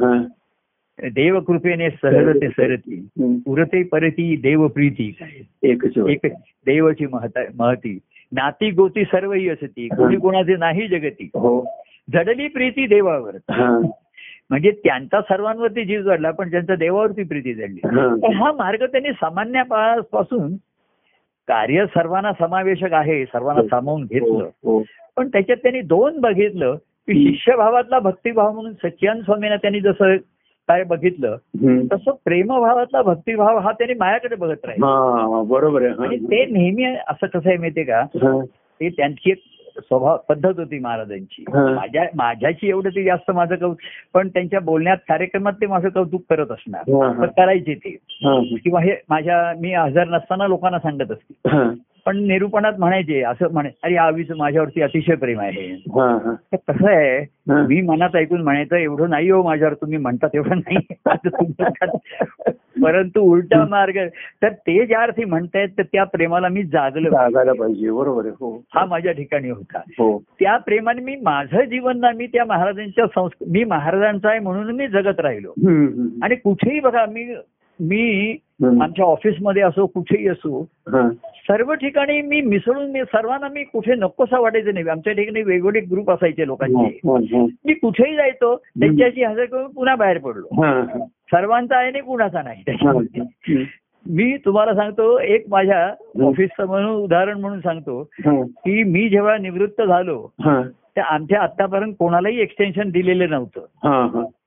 [1.04, 1.10] हा.
[1.10, 3.08] देवकृपेने सहज ते सरती.
[3.48, 5.12] उरते परती देवप्रीती.
[5.12, 6.12] काय एकच होय.
[6.12, 6.26] एक
[6.66, 8.00] देवाची महता महती.
[8.32, 9.88] नाती गोती सर्वही असती.
[9.88, 11.24] कोणी कोणाचे नाही जगती.
[11.24, 11.78] हो.
[12.14, 13.36] जडली प्रीती देवावर.
[13.36, 13.82] हा.
[14.50, 17.80] म्हणजे त्यांचा सर्वांवरती जीव जडला पण त्यांचा देवावरती प्रीती जडली.
[17.86, 18.16] हा.
[18.16, 20.56] तर हा मार्ग त्यांनी सामान्यापासून
[21.48, 24.50] कार्य सर्वांना समावेशक आहे सर्वांना सामावून घेतलं.
[24.64, 24.84] हो.
[25.18, 30.16] पण त्याच्यात त्यांनी दोन बघितलं की शिष्यभावातला भक्तिभाव म्हणून सच्चिदानंद स्वामींना त्यांनी जसं
[30.68, 31.36] काय बघितलं.
[31.94, 34.84] तसं प्रेमभावातला भक्तिभाव हा त्यांनी माझ्याकडे बघत राहील
[35.50, 36.18] बरोबर आहे आणि.
[36.18, 38.02] ते नेहमी असं कसं आहे माहितीये का.
[38.82, 39.38] ते त्यांची एक
[39.88, 41.44] स्वभाव पद्धत होती महाराजांची.
[41.54, 43.78] माझ्या माझ्याशी एवढं ते जास्त माझं कौतुक
[44.14, 46.84] पण त्यांच्या बोलण्यात कार्यक्रमात ते माझं कौतुक करत असणार
[47.38, 47.96] करायचे ते.
[48.58, 51.50] किंवा हे माझ्या मी हजर नसताना लोकांना सांगत असते.
[52.08, 55.76] पण निरूपणात म्हणायचे असं म्हणे अरे आवीचं माझ्यावरती अतिशय प्रेम आहे.
[56.54, 57.20] कसं आहे.
[57.50, 60.78] मी मनात ऐकून म्हणायचं एवढं नाही हो माझ्यावर तुम्ही म्हणतात एवढं नाही.
[62.84, 63.98] परंतु उलटा मार्ग
[64.42, 67.92] तर ते ज्या अर्थी म्हणतायत तर त्या प्रेमाला मी जागलं जागायला पाहिजे.
[67.92, 68.64] बरोबर हो.
[68.76, 69.80] हा माझ्या ठिकाणी होता.
[69.80, 70.24] हो.
[70.40, 74.88] त्या प्रेमाने मी माझं जीवन ना मी त्या महाराजांच्या संस्कार मी महाराजांचा आहे म्हणून मी
[74.88, 75.54] जगत राहिलो.
[76.24, 77.36] आणि कुठेही बघा मी
[77.80, 78.36] मी.
[78.82, 81.10] आमच्या ऑफिसमध्ये असो कुठेही असो हा.
[81.36, 86.12] सर्व ठिकाणी मी मिसळून मी सर्वांना मी कुठे नकोसा वाटायचं नाही आमच्या ठिकाणी वेगवेगळे ग्रुप
[86.12, 87.00] असायचे लोकांचे.
[87.66, 90.48] मी कुठेही जायचो त्यांच्याशी हजर करून पुन्हा बाहेर पडलो.
[91.06, 92.64] सर्वांचा आहे आणि कुणाचा नाही.
[94.10, 95.88] मी तुम्हाला सांगतो एक माझ्या
[96.28, 98.10] ऑफिसचं म्हणून उदाहरण म्हणून सांगतो.
[98.48, 100.28] की मी जेव्हा निवृत्त झालो.
[100.96, 103.66] तर आमच्या आतापर्यंत कोणालाही एक्सटेन्शन दिलेलं नव्हतं.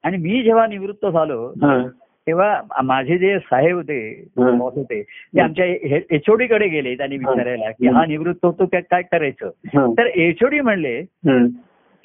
[0.05, 1.53] आणि मी जेव्हा निवृत्त झालो.
[2.27, 4.01] तेव्हा माझे जे साहेब होते.
[4.37, 5.67] बॉस होते ते आमच्या
[6.15, 8.05] एचओडी कडे गेले त्यांनी विचारायला की हा.
[8.07, 9.51] निवृत्त होतो काय काय करायचं.
[9.99, 11.01] तर एचओडी म्हणले.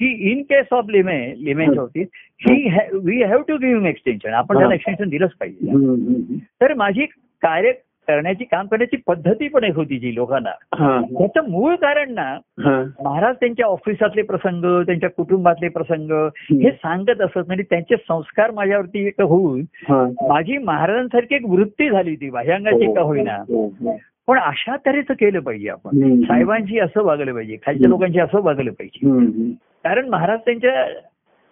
[0.00, 2.06] की इन केस ऑफ लिमे लिमेच्या बाबतीत
[2.40, 2.68] ही.
[3.04, 6.38] We have to give extension आपण त्याला एक्सटेन्शन दिलंच पाहिजे.
[6.60, 7.06] तर माझी
[7.42, 7.72] कार्य
[8.08, 11.00] करण्याची काम करण्याची पद्धती पण एक होती जी लोकांना हा.
[11.10, 12.22] त्याचं मूळ कारण ना
[12.64, 12.82] हा.
[13.04, 16.10] महाराज त्यांच्या ऑफिसातले प्रसंग त्यांच्या कुटुंबातले प्रसंग
[16.52, 20.04] हे सांगत असत म्हणजे त्यांचे संस्कार माझ्यावरती एक होऊन हा.
[20.28, 23.96] माझी महाराजांसारखी एक वृत्ती झाली ती बाह्यांगाची का होईना हो, हो.
[24.28, 26.20] पण अशा तऱ्हेचं केलं पाहिजे आपण.
[26.22, 29.52] साहेबांशी असं वागलं पाहिजे खालच्या लोकांशी असं वागलं पाहिजे.
[29.84, 30.84] कारण महाराज त्यांच्या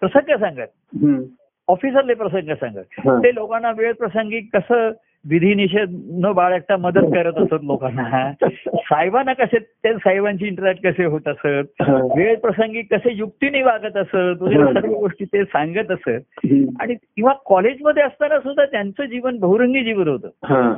[0.01, 1.21] प्रसंग सांगत हम्म.
[1.67, 3.17] ऑफिसातले प्रसंग सांगत हा.
[3.19, 4.91] ते लोकांना वेळ प्रसंगी कसं
[5.29, 8.31] विधी निषेध न बाळगता मदत करत असत लोकांना
[8.75, 11.95] साहेबांना कसे ते साहेबांची इंटरॅक्ट कसे होत असत हा.
[12.17, 14.71] वेळ प्रसंगी कसे युक्तीने वागत असत वगैरे हा.
[14.73, 16.45] सर्व गोष्टी ते सांगत असत.
[16.81, 20.29] आणि किंवा कॉलेजमध्ये असताना सुद्धा त्यांचं जीवन बहुरंगी जीवन होतं.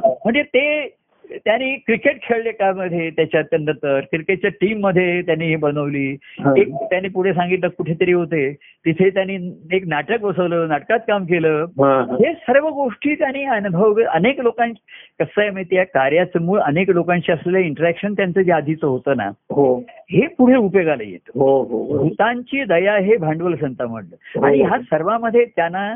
[0.04, 0.95] म्हणजे ते
[1.32, 6.17] त्यांनी क्रिकेट खेळले का मध्ये त्याच्यात नंतर क्रिकेटच्या टीममध्ये त्यांनी हे बनवली.
[6.57, 8.53] एक त्यांनी पुढे सांगितलं कुठेतरी होते.
[8.53, 9.36] तिथे त्यांनी
[9.71, 11.65] एक नाटक बसवलं नाटकात काम केलं.
[11.80, 12.05] हा.
[12.34, 14.82] सर्व गोष्टी त्यांनी अनुभव अनेक लोकांची
[15.19, 19.30] कसं आहे माहिती आहे कार्याचं मूळ अनेक लोकांशी असलेलं इंटरॅक्शन त्यांचं जे आधीचं होतं ना
[19.51, 19.80] हो.
[20.11, 21.39] हे पुढे उपयोगाला येतं.
[21.39, 21.97] हो हो.
[21.97, 25.95] भूतांची दया हे भांडवल संता म्हटलं आणि ह्या सर्वांमध्ये त्यांना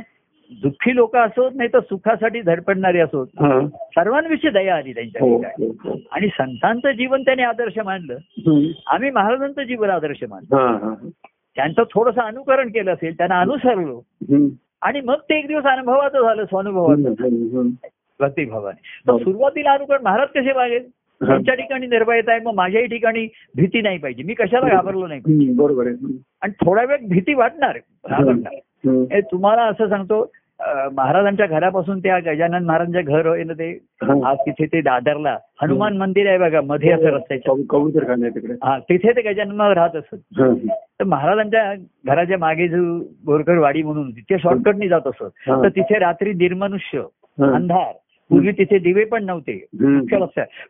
[0.52, 3.28] दुःखी लोक असोत नाही तर सुखासाठी धडपडणारे असोत.
[3.74, 5.96] सर्वांविषयी दया आली त्यांच्या हो, हो, हो.
[6.12, 8.18] आणि संतांचं जीवन त्याने आदर्श मानलं.
[8.88, 10.94] आम्ही महाराजांचं जीवन आदर्श मानलं.
[11.56, 14.02] त्यांचं थोडंसं अनुकरण केलं असेल त्यांना अनुसरलो.
[14.82, 17.70] आणि मग ते एक दिवस अनुभवाचं झालं स्वानुभवाचं.
[18.20, 18.82] भक्तिभावाने.
[19.08, 20.90] तर सुरुवातीला अनुकरण महाराज कसे वागेल
[21.22, 25.88] त्यांच्या ठिकाणी निर्भयता आहे मग माझ्याही ठिकाणी भीती नाही पाहिजे मी कशाला घाबरलो नाही बरोबर.
[26.42, 27.78] आणि थोड्या वेळ भीती वाटणार
[28.10, 30.32] घाबरणार तुम्हाला असं सांगतो
[30.94, 33.70] महाराजांच्या घरापासून त्या गजानन महाराजांच्या घर आहे ना ते
[34.04, 34.14] हा.
[34.30, 37.54] आज तिथे ते दादरला हनुमान मंदिर आहे बघा मध्ये असं रस्त्याच्या
[38.64, 40.48] हा तिथे ते गजानन राहत असत हा.
[41.00, 41.74] तर महाराजांच्या
[42.06, 42.84] घराच्या मागे जो
[43.26, 45.62] बोरकर वाडी म्हणून होती, ते शॉर्टकटनी जात असत हा.
[45.64, 47.56] तर तिथे रात्री निर्मनुष्य हा.
[47.56, 47.92] अंधार
[48.30, 49.54] पूर्वी तिथे दिवे पण नव्हते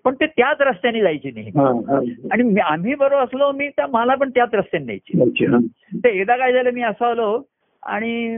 [0.03, 1.99] पण ते त्याच रस्त्याने जायचे नाही हा, हा.
[2.31, 5.57] आणि आम्ही बरोबर असलो मी तर मला पण त्याच रस्त्याने अच्छा.
[6.03, 7.37] तर एकदा काय झालं मी असं आलो
[7.83, 8.37] आणि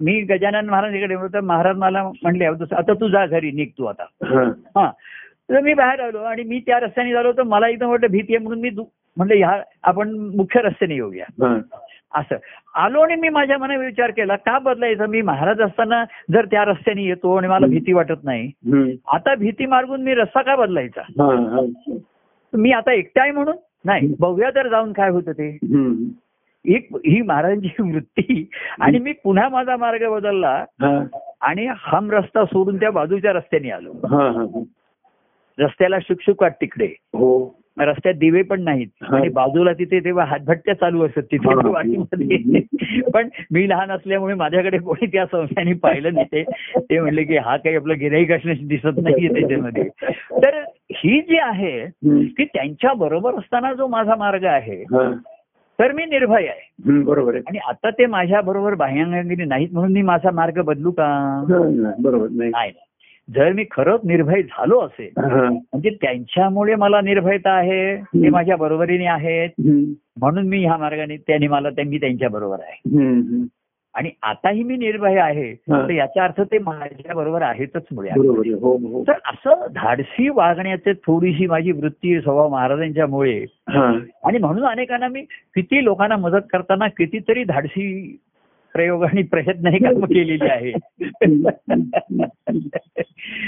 [0.00, 4.04] मी गजानन महाराजांकडे तर महाराज मला म्हणले आता तू जा घरी निघ तू आता
[4.76, 4.90] हा.
[5.50, 8.42] तर मी बाहेर आलो आणि मी त्या रस्त्याने झालो तर मला एकदम वाटलं भीती आहे
[8.44, 8.70] म्हणून मी
[9.16, 11.54] म्हणलं ह्या आपण मुख्य रस्त्याने येऊया हा.
[12.14, 12.36] असं
[12.74, 17.02] आलो आणि मी माझ्या मनात विचार केला का बदलायचं मी महाराज असताना जर त्या रस्त्याने
[17.02, 18.50] येतो आणि मला भीती वाटत नाही.
[19.12, 21.02] आता भीती मार्गून मी रस्ता का बदलायचा.
[22.52, 25.50] मी आता एकटा आहे म्हणून नाही बघूया तर जाऊन काय होतं ते.
[26.66, 28.50] एक ही महाराजांची वृत्ती
[28.80, 30.64] आणि मी पुन्हा माझा मार्ग बदलला.
[31.40, 33.92] आणि हम रस्ता सोडून त्या बाजूच्या रस्त्याने आलो.
[35.58, 38.88] रस्त्याला शुकशुकाट तिकडे हो रस्त्यात दिवे पण नाहीत.
[39.14, 41.48] आणि बाजूला तिथे तेव्हा हातभट्ट्या चालू असतात तिथे.
[41.70, 42.60] वाटीमध्ये
[43.14, 46.42] पण मी लहान असल्यामुळे माझ्याकडे कोणी त्या संस्थांनी पाहिलं नाही ते
[46.80, 49.88] ते म्हणले की हा काही आपलं गिराईक असण्याची दिसत नाहीये त्याच्यामध्ये
[50.42, 51.86] तर ही जी आहे.
[52.28, 54.84] की त्यांच्या बरोबर असताना जो माझा मार्ग आहे.
[55.78, 60.02] तर मी निर्भय आहे बरोबर आहे आणि आता ते माझ्या बरोबर बाह्यांगिनी नाहीत म्हणून मी
[60.02, 61.06] माझा मार्ग बदलू का
[61.98, 62.72] बरोबर नाही नाही
[63.28, 65.10] जर मी खरंच निर्भय झालो असेल.
[65.18, 68.28] म्हणजे त्यांच्यामुळे मला निर्भयता आहे ते.
[68.28, 69.50] माझ्या बरोबरीने आहेत.
[70.20, 72.80] म्हणून मी ह्या मार्गाने त्यांनी मला त्यांनी त्यांच्या बरोबर आहे.
[73.94, 75.52] आणि आताही मी निर्भय आहे.
[75.54, 79.02] तर याचा अर्थ ते माझ्या बरोबर आहेतच मुळे हो हो.
[79.08, 83.38] तर असं धाडसी वागण्याचे थोडीशी माझी वृत्ती स्वभाव महाराजांच्यामुळे
[83.68, 85.22] आणि म्हणून अनेकांना मी
[85.54, 88.16] किती लोकांना मदत करताना कितीतरी धाडसी
[88.72, 90.72] प्रयोग आणि प्रयत्न हे काम केलेले आहे.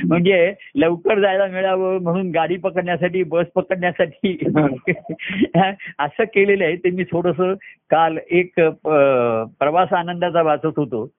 [0.07, 4.39] म्हणजे लवकर जायला मिळावं म्हणून गाडी पकडण्यासाठी बस पकडण्यासाठी
[5.99, 6.77] असं केलेलं आहे.
[6.77, 7.57] ते मी थोडस
[7.91, 8.53] काल एक
[9.59, 11.11] प्रवास आनंदाचा वाचत होतो.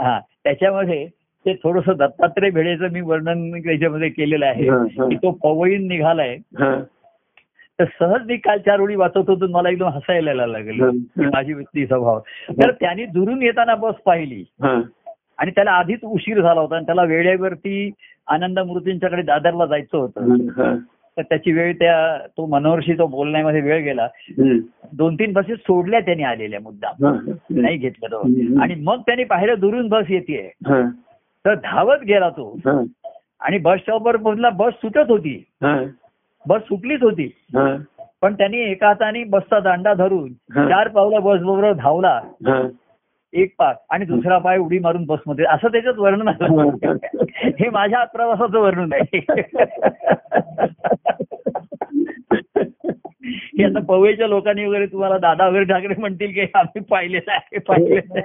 [0.00, 0.20] हा.
[0.44, 1.06] त्याच्यामध्ये
[1.46, 4.68] ते थोडस दत्तात्रय भेडेचं मी वर्णन त्याच्यामध्ये केलेलं आहे.
[5.08, 6.36] की तो पवईन निघालाय.
[7.80, 10.90] तर सहज मी काल चार ओळी वाचत होतो मला एकदम हसायला लागलं.
[11.30, 12.20] माझी वृत्ती स्वभाव.
[12.50, 14.44] तर त्याने दुरून येताना बस पाहिली.
[14.62, 14.82] हा.
[15.38, 16.76] आणि त्याला आधीच उशीर झाला होता.
[16.76, 17.90] आणि त्याला वेळेवरती
[18.26, 20.20] आनंद मूर्तींच्याकडे दादरला जायचं होतं.
[20.32, 20.76] हा
[21.16, 24.08] तर त्याची वेळ त्या तो मनोहरशी तो बोलण्यामध्ये वेळ गेला.
[24.92, 26.92] दोन तीन बसेस सोडल्या त्याने आलेल्या मुद्दा.
[27.50, 28.20] नाही घेतलं तो.
[28.60, 30.52] आणि मग त्याने पाहिलं दुरून बस येते.
[31.44, 32.58] तर धावत गेला तो.
[32.66, 32.84] हा.
[33.40, 34.16] आणि बस स्टॉपवर
[34.50, 35.44] बस सुटत होती.
[36.46, 37.32] बस सुटलीच होती.
[38.22, 40.32] पण त्यांनी एका हाताने बसचा दांडा धरून.
[40.68, 42.20] चार पावला बस बरोबर धावला.
[43.32, 45.44] एक पाय आणि दुसरा पाय उडी मारून बसमध्ये.
[45.44, 47.70] असं त्याच्यात वर्णन हे.
[47.70, 49.18] माझ्या प्रवासाचं वर्णन आहे.
[53.30, 58.20] हे आता पवईच्या लोकांनी वगैरे तुम्हाला दादा वगैरे ठाकरे म्हणतील की आम्ही पाहिलेलं आहे पाहिलेलं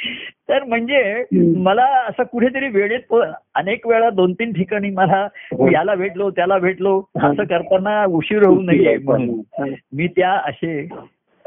[0.50, 1.24] तर म्हणजे
[1.56, 3.14] मला असं कुठेतरी वेळेत
[3.54, 5.28] अनेक वेळा दोन तीन ठिकाणी मला
[5.72, 9.40] याला भेटलो त्याला भेटलो असं करताना उशीर होऊ नये म्हणून.
[9.92, 10.88] मी त्या असे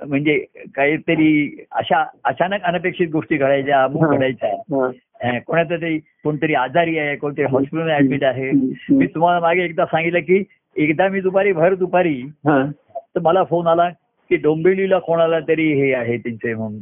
[0.08, 0.46] म्हणजे
[0.76, 4.16] काहीतरी अशा अचानक अनपेक्षित गोष्टी घडायच्या अमुक हा.
[4.16, 4.50] घडायच्या.
[4.50, 5.40] हा.
[5.40, 8.52] कोणाचं तरी कोणतरी आजारी आहे कोणतरी हॉस्पिटल ऍडमिट आहे.
[8.90, 10.44] मी तुम्हाला मागे एकदा सांगितलं की
[10.78, 12.66] एकदा मी दुपारी भर दुपारी हा.
[13.16, 13.90] तर मला फोन आला
[14.30, 16.80] की डोंबिवलीला कोणाला तरी हे आहे त्यांचे म्हणून.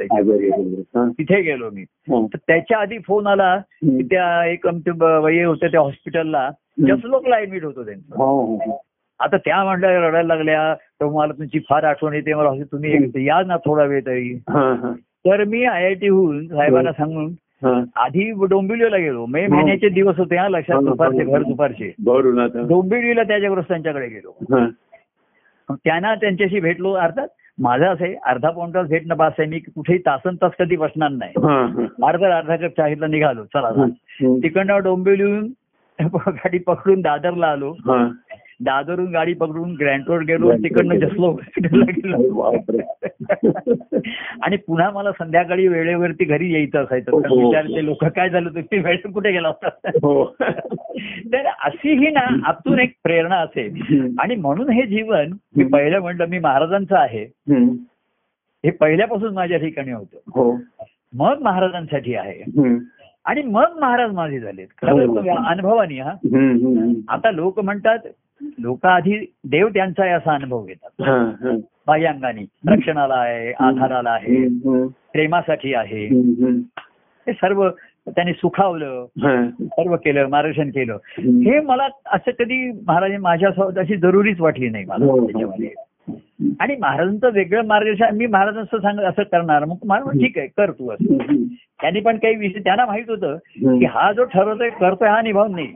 [1.10, 1.84] तिथे गेलो मी.
[2.28, 6.50] तर त्याच्या आधी फोन आला की त्या एक आमचे होते त्या हॉस्पिटलला
[6.88, 8.16] जसलोकला ऍडमिट होतो त्यांचं.
[8.16, 8.82] हो, हो, हो.
[9.20, 10.74] आता त्या म्हणल्या रडायला लागल्या.
[10.74, 12.34] तर मला तुमची फार आठवण येते.
[12.34, 14.40] मला तुम्ही या ना थोडा वेळ तरी.
[15.00, 17.34] तर मी आय आय टीहून साहेबांना सांगून.
[17.96, 19.26] आधी डोंबिवलीला गेलो.
[19.26, 21.94] मे महिन्याचे दिवस होते हा लक्षात दुपारचे भर दुपारचे.
[22.68, 24.38] डोंबिवलीला त्याच्याग्रस्तांच्याकडे गेलो.
[24.42, 24.60] हा.
[24.60, 24.70] मग
[25.76, 27.28] त्यांना त्यांच्याशी भेटलो अर्थात
[27.60, 31.10] माझं असं आहे अर्धा पाऊण तास भेटणं बास आहे मी कुठेही तासन तास कधी बसणार
[31.10, 31.34] नाही.
[32.04, 33.70] अर्धा अर्धा कप चाळीतला निघालो चला.
[34.44, 35.48] तिकडनं डोंबिवलीहून
[36.28, 37.74] गाडी पकडून दादरला आलो.
[38.64, 41.40] दादरून गाडी पकडून ग्रँड रोड गेलो तिकडनं जसलो
[44.42, 47.12] आणि पुन्हा मला संध्याकाळी वेळेवरती घरी यायचं असायचं.
[47.12, 47.48] तर हो.
[47.48, 49.70] विचारते लोक काय झालं तुम्ही वेळेत कुठे गेला होता?
[49.88, 50.36] हो.
[51.34, 53.82] तर अशी ही ना आतून एक प्रेरणा असेल.
[54.20, 57.24] आणि म्हणून हे जीवन मी पहिलं म्हटलं मी महाराजांचं आहे.
[58.66, 60.18] हे पहिल्यापासून माझ्या ठिकाणी होतं.
[60.28, 60.60] हो.
[61.14, 62.44] मग महाराजांसाठी आहे.
[63.26, 64.68] आणि मग महाराज माझे झालेत.
[64.82, 66.12] खरं अनुभवानी हा.
[67.10, 68.00] आता लोक म्हणतात
[68.60, 71.58] लोक आधी देव त्यांचा असा अनुभव घेतात हा, हा.
[71.88, 74.48] बाह्यांगाने रक्षणाला आहे आधाराला आहे
[75.14, 76.06] प्रेमासाठी आहे.
[77.28, 77.70] हे सर्व
[78.08, 79.06] त्यांनी सुखावलं.
[79.62, 80.98] सर्व केलं मार्गदर्शन केलं.
[81.20, 85.26] हे मला असं कधी महाराज माझ्या अशी जरुरीच वाटली नाही मला हो, हो.
[85.26, 85.70] त्याच्यामध्ये
[86.60, 90.92] आणि महाराजांचं वेगळं मार्गदर्शन मी महाराजांचं सांग असं करणार मग महाराज ठीक आहे कर तू
[90.92, 91.44] असं.
[91.82, 93.38] त्यांनी पण काही विषय त्यांना माहीत होतं.
[93.80, 95.68] की हा जो ठरवतोय करतोय हा निभावून नाही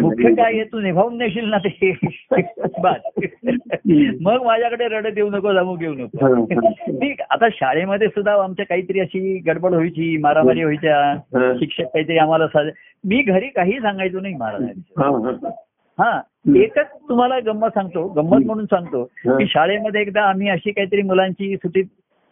[0.00, 0.34] मुख्य.
[0.34, 1.90] काय आहे तू निभावून नेशील ना ते
[4.22, 6.44] मग माझ्याकडे रडत येऊ नको जामू घेऊ नको.
[6.90, 11.14] ठीक आता शाळेमध्ये सुद्धा आमच्या काहीतरी अशी गडबड व्हायची मारामारी व्हायच्या.
[11.58, 12.62] शिक्षक काहीतरी आम्हाला
[13.04, 15.50] मी घरी काही सांगायचो नाही महाराजांचं
[15.98, 16.20] हा,
[16.56, 19.04] एकच तुम्हाला गंमत सांगतो गंमत म्हणून सांगतो.
[19.38, 21.84] की शाळेमध्ये एकदा आम्ही अशी काहीतरी मुलांची सुटीत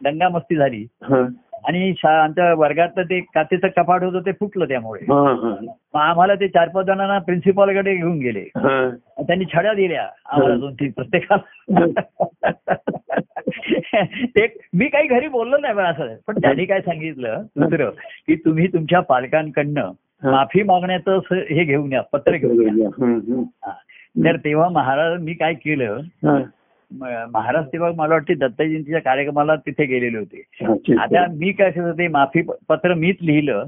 [0.04, 0.86] दंगामस्ती झाली.
[1.66, 5.54] आणि आमच्या वर्गातलं ते काचेचं कपाट होतं ते फुटलं त्यामुळे हा, हा.
[5.94, 8.44] मग आम्हाला ते चार पाच जणांना प्रिन्सिपॉलकडे घेऊन गेले.
[9.22, 10.56] त्यांनी छड्या दिल्या आम्हाला.
[10.56, 11.86] दोन तीन प्रत्येकाला
[14.36, 17.90] ते मी काही घरी बोललो नाही पण असं पण त्यांनी काय सांगितलं दुसरं
[18.26, 19.90] की तुम्ही तुमच्या पालकांकडनं.
[20.24, 21.18] माफी मागण्याचं
[21.50, 22.88] हे घेऊन या पत्र घेऊन या.
[24.24, 26.38] तर तेव्हा महाराज मी काय केलं हा.
[27.32, 30.42] महाराज तेव्हा मला वाटते दत्तजयंतीच्या कार्यक्रमाला तिथे गेलेले होते.
[30.98, 33.64] आता मी काय ते माफी पत्र मीच लिहिलं.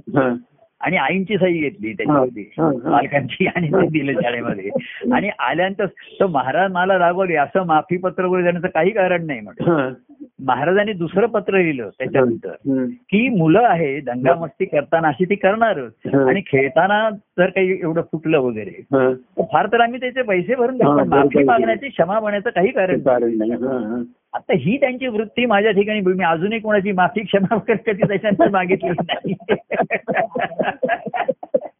[0.80, 2.42] आणि आईंची सही घेतली त्याच्यावरती.
[2.90, 4.70] पालकांची आणि ते दिलं शाळेमध्ये
[5.12, 5.86] आणि आल्यानंतर
[6.20, 9.92] तो महाराज मला रागवले असं माफी पत्र वगैरे देण्याचं काही कारण नाही म्हटलं.
[10.40, 12.52] महाराजांनी दुसरं पत्र लिहिलं त्याच्यानंतर.
[12.90, 15.92] की मुलं आहे दंगामस्ती करताना अशी ती करणारच.
[16.14, 18.82] आणि खेळताना जर काही एवढं फुटलं वगैरे.
[18.94, 21.44] तर फार तर आम्ही त्याचे पैसे भरून पण माफी.
[21.44, 23.00] मागण्याची क्षमा मागण्याचं काही कारण
[23.38, 23.52] नाही.
[24.34, 28.90] आता ही त्यांची वृत्ती माझ्या ठिकाणी मी अजूनही कोणाची माफी क्षमा वगैरे कधी त्याच्यानंतर मागितली
[28.90, 29.34] नाही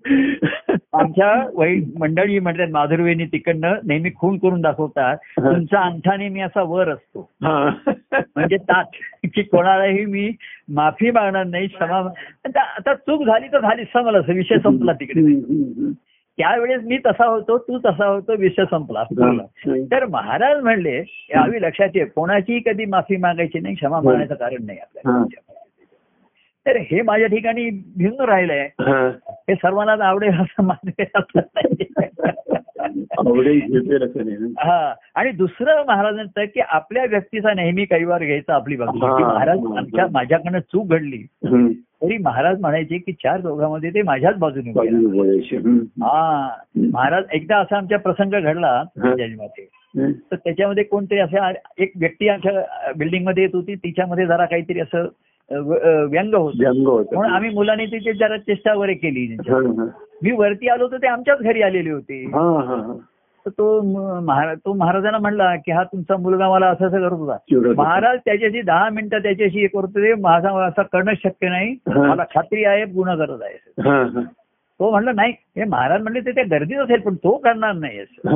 [0.99, 5.16] आमच्या वै मंडळी म्हणतात माधुरवेनी तिकडनं नेहमी खून करून दाखवतात.
[5.38, 7.30] तुमचा अंगठा नेहमी असा वर असतो.
[7.42, 8.97] म्हणजे ताट
[9.34, 10.30] की कोणालाही मी
[10.74, 11.99] माफी मागणार नाही क्षमा
[12.47, 15.20] आता चूक झाली तर झाली समजला विषय संपला तिकडे.
[16.38, 19.03] त्यावेळेस मी तसा होतो तू तसा होतो विषय संपला.
[19.90, 20.97] तर महाराज म्हणले
[21.30, 25.18] यावी लक्षात ये कोणाचीही कधी माफी मागायची नाही क्षमा मागण्याचं कारण नाही आपल्याला.
[26.66, 28.68] तर हे माझ्या ठिकाणी भिन्न राहिलंय.
[28.80, 29.10] हा.
[29.30, 31.84] हे सर्वांनाच आवडेल असं नाही.
[34.58, 34.94] हा.
[35.14, 40.88] आणि दुसरं महाराजांचं की आपल्या व्यक्तीचा नेहमी कैवार घ्यायचा आपली बाजू महाराज आमच्या माझ्याकडनं चूक
[40.88, 41.26] घडली.
[42.02, 44.72] तरी महाराज म्हणायचे की चार दोघांमध्ये ते माझ्याच बाजूने.
[46.02, 46.48] हा.
[46.92, 50.12] महाराज एकदा असा आमच्या प्रसंग घडला हम्म.
[50.30, 52.52] तर त्याच्यामध्ये कोणतरी असं एक व्यक्ती आमच्या
[52.96, 53.74] बिल्डिंगमध्ये येत होती.
[53.74, 55.06] तिच्यामध्ये जरा काहीतरी असं
[55.51, 56.53] व्यंग होत
[56.86, 57.16] होतं.
[57.16, 59.26] म्हणून आम्ही मुलांनी तिथे जरा चेष्टा वगैरे केली.
[60.22, 62.92] मी वरती आलो तर ते आमच्याच घरी आलेले होते हा, हा, हा.
[63.47, 63.80] तर तो
[64.20, 67.82] महाराज तो महाराजांना म्हणला की हा तुमचा मुलगा मला असं असं करत होता होता.
[67.82, 71.74] महाराज त्याच्याशी दहा मिनिटं त्याच्याशी हे करतो ते माझा असं करणं शक्य नाही.
[71.88, 74.22] मला खात्री आहे गुन्हा करत आहे.
[74.80, 78.28] तो म्हणला नाही हे महाराज म्हणले ते त्या गर्दीत असेल पण तो करणार नाही असं.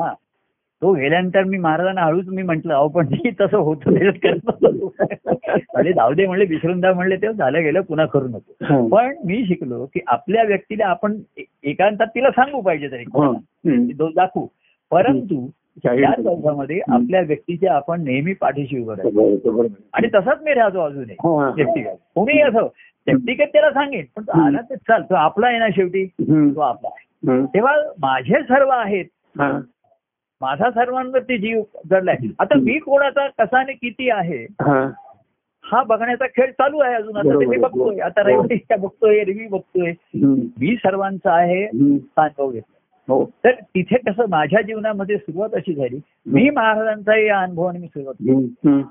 [0.00, 0.12] हा
[0.84, 3.06] तो गेल्यानंतर मी महाराजांना हळूच मी म्हंटल अहो पण
[3.40, 4.94] तसं होतं नव्हतो.
[5.56, 8.86] म्हणजे जाऊ दे म्हणले विसरून द्या म्हणले ते झालं गेलं पुन्हा करू नको.
[8.88, 11.16] पण मी शिकलो की आपल्या व्यक्तीला आपण
[11.64, 13.04] एकांतात तिला सांगू पाहिजे तरी.
[13.92, 14.46] दोष दाखवू
[14.90, 15.48] परंतु
[15.84, 16.22] नाही.
[16.22, 19.62] दोघांमध्ये आपल्या व्यक्तीच्या आपण नेहमी पाठीशी उभं राहतो.
[19.92, 21.16] आणि तसाच मी राहतो अजूनही.
[21.56, 22.64] व्यक्तिगत कोणी असो
[23.06, 26.04] व्यक्तिगत त्याला सांगेन पण तो आला तर चाल तो आपला आहे ना शेवटी.
[26.54, 27.06] तो आपला आहे.
[27.44, 29.04] तेव्हा माझे सर्व आहेत.
[30.40, 32.16] माझा सर्वांवरती जीव जडलाय.
[32.38, 35.82] आता मी कोणाचा कसा आणि किती आहे हा.
[35.82, 37.16] बघण्याचा खेळ चालू आहे अजून.
[37.16, 37.56] आता मी.
[37.56, 37.98] बघतोय.
[37.98, 39.92] आता रविवारी बघतोय रवी बघतोय.
[40.60, 41.96] मी सर्वांचा आहे हम्म.
[42.18, 42.28] हा
[43.08, 43.24] हो.
[43.44, 46.00] तर तिथे कसं माझ्या जीवनामध्ये सुरुवात अशी झाली.
[46.26, 48.82] मी महाराजांचा या अनुभवाने मी सुरुवात केली.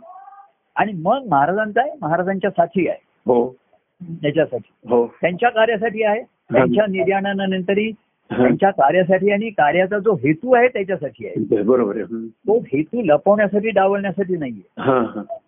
[0.76, 2.98] आणि मग महाराजांचा आहे महाराजांच्या साठी आहे.
[3.04, 3.56] हो.
[4.04, 4.90] त्याच्यासाठी.
[4.90, 5.08] हो.
[5.22, 6.22] त्यांच्या कार्यासाठी आहे.
[6.24, 7.92] त्यांच्या निर्याणानंतरही
[8.30, 11.62] त्यांच्या कार्यासाठी आणि कार्याचा जो हेतू आहे त्याच्यासाठी आहे.
[11.62, 12.28] बरोबर आहे.
[12.28, 14.90] तो हेतू लपवण्यासाठी डावलण्यासाठी नाहीये.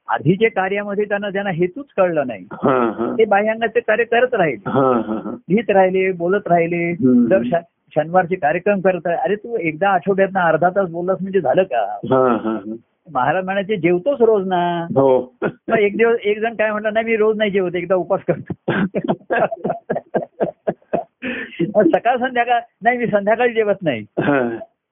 [0.07, 2.45] आधीच्या कार्यामध्ये त्यांना त्यांना हेतूच कळलं नाही
[3.17, 4.69] ते बाह्यांगाचे कार्य करत राहिले.
[5.49, 6.93] लिहित राहिले बोलत राहिले.
[7.01, 7.41] दर
[7.95, 9.23] शनिवारचे कार्यक्रम करत राहिले.
[9.23, 11.97] अरे तू एकदा आठवड्यात अर्धा तास बोललास म्हणजे झालं का?
[13.13, 14.83] महाराज म्हणायचे जेवतोच रोज ना?
[14.83, 15.33] हो.
[15.79, 18.53] एक दिवस एक जण काय म्हटलं नाही मी रोज नाही जेवत एकदा उपास करतो.
[21.75, 24.49] सकाळ संध्याकाळ नाही मी संध्याकाळी जेवत नाही हा.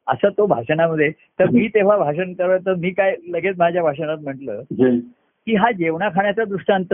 [0.07, 1.09] असं तो भाषणामध्ये
[1.39, 4.61] तर मी तेव्हा भाषण करत तर मी काय लगेच माझ्या भाषणात म्हटलं.
[5.47, 6.93] की हा जेवणा खाण्याचा दृष्टांत.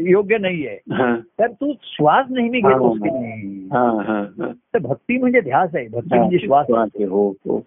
[0.00, 1.16] योग्य नाहीये हा.
[1.38, 4.52] तर तू श्वास नेहमी घेतोस की नाही हा, हा, हा.
[4.74, 6.66] तर भक्ती म्हणजे ध्यास आहे भक्ती म्हणजे श्वास
[7.08, 7.60] हो हो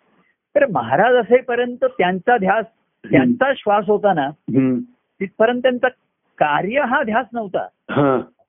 [0.55, 2.65] तर महाराज असेपर्यंत त्यांचा ध्यास
[3.11, 4.29] त्यांचा श्वास होता ना.
[5.21, 5.87] तिथपर्यंत त्यांचा
[6.37, 7.67] कार्य हा ध्यास नव्हता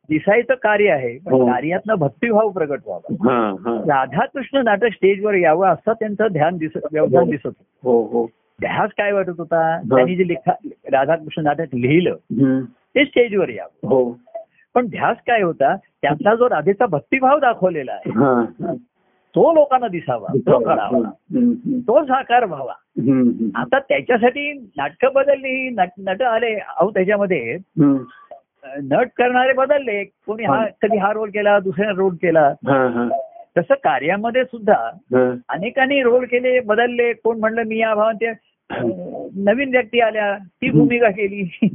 [0.09, 1.47] दिसायचं कार्य आहे पण हो.
[1.47, 3.77] कार्यातनं भक्तिभाव प्रगट व्हावा.
[3.89, 7.63] राधाकृष्ण नाटक स्टेजवर यावं असं त्यांचं ध्यान दिसत व्यवधान दिसत.
[7.85, 8.27] हो हो
[8.61, 10.53] ध्यास काय वाटत होता त्यांनी जे लिखा
[10.93, 12.17] राधाकृष्ण नाटक लिहिलं.
[12.95, 14.13] ते स्टेजवर यावं
[14.75, 18.77] पण ध्यास काय होता त्यातला जो राधेचा भक्तिभाव दाखवलेला आहे.
[19.35, 21.11] तो लोकांना दिसावा तो करावा.
[21.89, 22.73] तो साकार व्हावा.
[23.55, 27.57] आता त्याच्यासाठी नाटकं बदलली नट आले अहो त्याच्यामध्ये
[28.65, 30.05] नट करणारे बदलले.
[30.05, 32.41] कोणी हा कधी हा रोल केला दुसऱ्याने रोल केला.
[32.41, 33.09] हा, हा.
[33.59, 35.35] तसं कार्यामध्ये सुद्धा हा.
[35.49, 37.13] अनेकांनी रोल केले बदलले.
[37.13, 38.25] कोण म्हणलं मी या भावात
[39.37, 40.37] नवीन व्यक्ती आल्या.
[40.37, 41.69] ती भूमिका केली.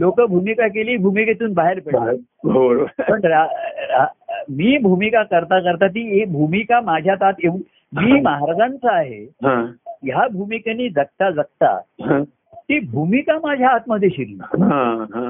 [0.00, 2.16] लोक भूमिका केली भूमिकेतून बाहेर पडले.
[2.50, 3.48] हो पण रा-
[3.90, 7.60] रा- मी भूमिका करता करता ती एक भूमिका माझ्या तात येऊन
[7.96, 9.24] मी महाराजांचा आहे.
[9.24, 12.22] हा, ह्या भूमिकेने जगता जगता हा.
[12.68, 14.38] ती भूमिका माझ्या आतमध्ये शिरली.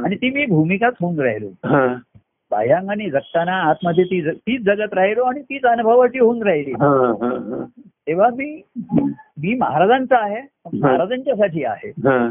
[0.04, 1.46] आणि ती मी भूमिकाच होऊन राहिलो.
[1.46, 1.96] हा,
[2.50, 6.70] बाह्यांगाने जगताना आतमध्ये ती तीच जगत राहिलो आणि तीच अनुभवाची होऊन राहिली.
[6.70, 7.64] हा, हा, हा.
[7.78, 8.62] तेव्हा मी
[9.42, 11.88] मी महाराजांचा आहे महाराजांच्यासाठी आहे.
[11.88, 12.30] हा,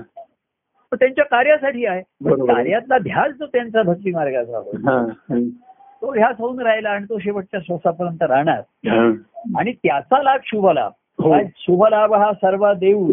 [0.93, 2.01] त्यांच्या कार्यासाठी आहे.
[2.53, 5.05] कार्यातला ध्यास जो त्यांचा भक्ती मार्गाचा होता.
[6.01, 8.61] तो ध्यास होऊन राहिला आणि तो शेवटच्या श्वासापर्यंत राहणार.
[9.59, 10.91] आणि त्याचा लाभ शुभलाभ.
[11.23, 11.31] हो.
[11.31, 13.07] काय शुभलाभ हा सर्व देव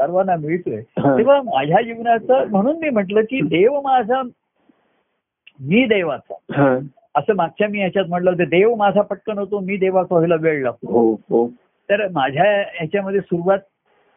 [0.00, 0.82] सर्वांना मिळतोय.
[1.18, 4.22] तेव्हा माझ्या जीवनाचं म्हणून मी म्हटलं की देव माझा
[5.60, 6.34] मी देवाचा.
[7.14, 10.90] असं मागच्या मी ह्याच्यात म्हटलं होतं देव माझा पटकन होतो मी देवाचा व्हायला वेळ लागतो.
[10.90, 11.48] हो हो.
[11.90, 13.58] तर माझ्या ह्याच्यामध्ये सुरुवात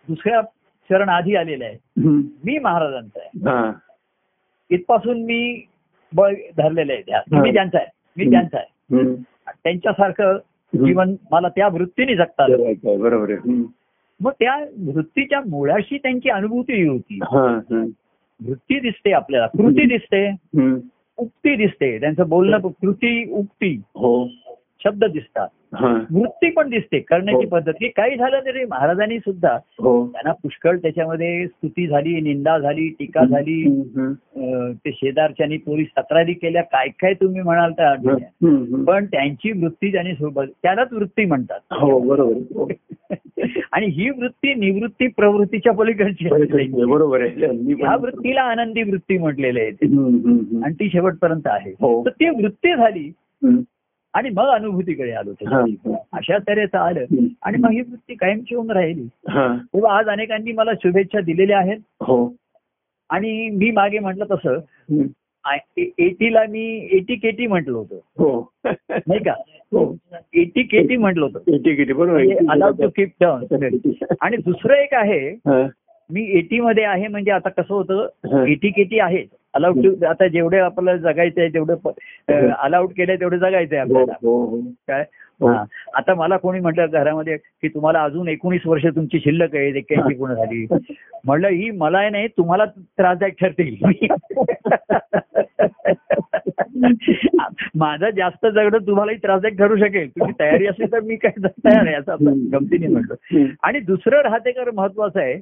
[0.07, 0.41] दुसऱ्या
[0.89, 1.77] चरण आधी आलेलं आहे.
[2.45, 3.49] मी महाराजांचा आहे.
[3.49, 3.71] हा.
[4.69, 5.65] इथपासून मी
[6.15, 7.01] बळ धरलेलं आहे.
[7.01, 7.41] ध्यास हा.
[7.41, 7.87] मी त्यांचा आहे.
[8.17, 9.15] मी त्यांचा आहे.
[9.63, 10.37] त्यांच्यासारखं
[10.73, 12.45] जीवन मला त्या वृत्तीने जगता
[12.99, 13.33] बरोबर
[14.19, 17.19] मग त्या वृत्तीच्या मुळाशी त्यांची अनुभूती होती.
[17.23, 17.85] हा, हा.
[18.47, 20.31] वृत्ती दिसते आपल्याला कृती दिसते.
[21.17, 21.99] उक्ती दिसते.
[21.99, 23.81] त्यांचं बोलणं कृती उक्ती.
[23.95, 24.27] हो.
[24.83, 25.47] शब्द दिसतात.
[26.11, 27.49] वृत्ती पण दिसते करण्याची हो.
[27.49, 32.87] पद्धत की काही झालं तरी महाराजांनी सुद्धा हो त्यांना पुष्कळ त्याच्यामध्ये स्तुती झाली निंदा झाली
[32.89, 33.83] टीका झाली
[34.73, 37.93] ते शेजारच्यांनी पोलीस तक्रारी केल्या काय काय तुम्ही म्हणाल त्या.
[38.87, 42.73] पण त्यांची वृत्ती त्यांनी सोबत त्यालाच वृत्ती म्हणतात हो बरोबर.
[43.71, 46.29] आणि ही वृत्ती निवृत्ती प्रवृत्तीच्या पलीकडची.
[46.85, 49.69] बरोबर आहे ह्या वृत्तीला आनंदी वृत्ती म्हटलेले आहे.
[50.63, 51.71] आणि ती शेवटपर्यंत आहे.
[51.71, 53.11] तर ती वृत्ती झाली.
[54.13, 55.31] आणि मग अनुभूतीकडे आलो.
[56.13, 57.05] अशा तऱ्हेचं आलं.
[57.41, 59.07] आणि मग ही वृत्ती कायमची होऊन राहिली.
[59.27, 62.17] तेव्हा आज अनेकांनी मला शुभेच्छा दिलेल्या आहेत हो
[63.09, 64.59] आणि मी मागे म्हटलं तसं.
[65.77, 66.65] एटीला मी
[66.97, 69.31] एटी केटी म्हटलं होतं हो नाही का
[69.71, 69.83] हो
[70.33, 72.45] एटी केटी म्हटलं होतं किती किती बरोबर आहे.
[72.51, 73.71] अलाउड टू कीप टर्न
[74.21, 75.19] आणि दुसरं एक आहे.
[76.09, 78.43] मी एटी मध्ये आहे म्हणजे आता कसं होतं.
[78.45, 81.73] एटी केटी आहे अलाउड टू आता जेवढे आपल्याला जगायचं आहे तेवढे
[82.59, 84.13] अलाउड केलंय तेवढे जगायचंय हो आपल्याला.
[84.21, 84.61] हो हो.
[84.87, 85.05] काय.
[85.93, 90.33] आता मला कोणी म्हटलं घरामध्ये की तुम्हाला अजून एकोणीस वर्ष तुमची शिल्लक आहे एक्क्याऐंशी पूर्ण
[90.33, 90.67] झाली.
[91.25, 93.77] म्हणलं ही मला नाही तुम्हाला त्रासदायक ठरते
[97.75, 100.09] माझं जास्त जगणं तुम्हालाही त्रासदायक ठरू शकेल.
[100.09, 102.15] तुम्ही तयारी असेल तर मी काय तयार आहे असं
[102.53, 103.45] गमतीने म्हटलं.
[103.63, 105.33] आणि दुसरं राहते कर महत्वाचं आहे.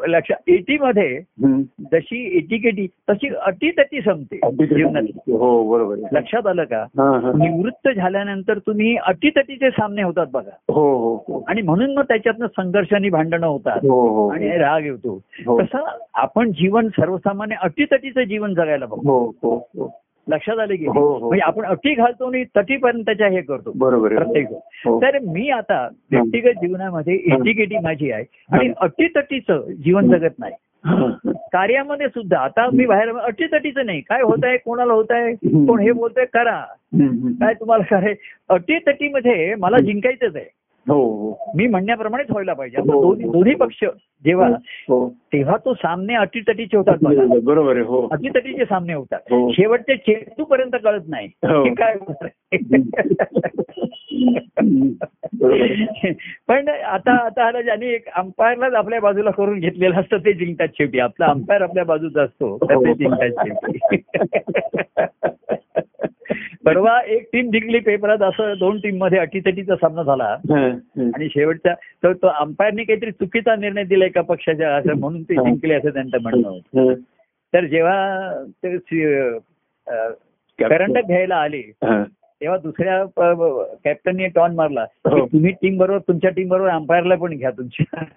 [0.00, 1.62] लक्षात एटी मध्ये हम्म.
[1.92, 4.36] जशी एटीकेटी तशी अटीतटी संपते
[4.66, 5.02] जीवनात.
[5.16, 5.96] हो बरोबर.
[6.12, 6.86] लक्षात आलं का.
[7.34, 10.72] निवृत्त झाल्यानंतर तुम्ही अटीतटीचे सामने होतात बघा.
[10.72, 11.44] हो हो हो.
[11.48, 14.28] आणि म्हणून मग त्याच्यातनं संघर्ष आणि भांडणं होतात हो हो.
[14.28, 15.20] आणि राग येतो.
[15.62, 20.00] तसं आपण जीवन सर्वसामान्य अटीतटीचं जीवन जगायला बघतो.
[20.28, 21.18] लक्षात आले की हो?
[21.18, 21.28] हो.
[21.28, 23.72] म्हणजे आपण अटी घालतो आणि तटीपर्यंतच्या हे करतो.
[23.74, 25.02] बरोबर प्रत्येक हो.
[25.02, 30.52] तर मी आता व्यक्तिगत जीवनामध्ये एटीकेटी माझी आहे आणि अटीतटीचं जीवन जगत नाही.
[30.84, 31.06] हा.
[31.26, 34.00] कार्यामध्ये सुद्धा आता मी बाहेर अटीतटीचं नाही.
[34.00, 36.64] काय होत आहे कोणाला होत आहे कोण हे बोलतोय करा.
[37.40, 38.14] काय तुम्हाला काय
[38.48, 40.63] अटीतटीमध्ये मला जिंकायचंच आहे.
[40.88, 43.00] हो हो मी म्हणण्याप्रमाणेच व्हायला पाहिजे आता हो.
[43.02, 43.84] दोन्ही दोन्ही पक्ष
[44.24, 44.48] जेव्हा
[44.88, 46.96] हो तेव्हा तो सामने अटीतटीचे होतात
[47.44, 49.50] बरोबर आहे हो अटीतटीचे सामने होतात हो.
[49.52, 51.64] शेवटचे चेंडू पर्यंत कळत नाही हो.
[51.74, 51.96] काय.
[56.48, 60.98] पण आता आता आला ज्यांनी एक अंपायरलाच आपल्या बाजूला करून घेतलेलं असतं ते जिंकतात शेवटी
[60.98, 63.96] आपला अंपायर आपल्या बाजूचा असतो तर ते जिंकतात शेवटी
[66.64, 71.10] परवा एक टीम जिंकली पेपरात असं दोन टीममध्ये अटीतटीचा सामना झाला हा, हा.
[71.14, 75.74] आणि शेवटचा तर तो अंपायरने काहीतरी चुकीचा निर्णय दिला एका पक्षाच्या असं म्हणून ते जिंकले
[75.74, 76.94] असं त्यांचं म्हणणं होतं हा.
[77.52, 78.32] तर जेव्हा
[78.64, 78.76] ते
[80.58, 82.04] करंडक घ्यायला आले हा.
[82.44, 83.04] तेव्हा दुसऱ्या
[83.84, 84.80] कॅप्टनने टॉन मारला.
[84.80, 85.26] हो.
[85.26, 88.12] तुम्ही टीम बरोबर तुमच्या टीम बरोबर अंपायरला पण घ्या तुमच्या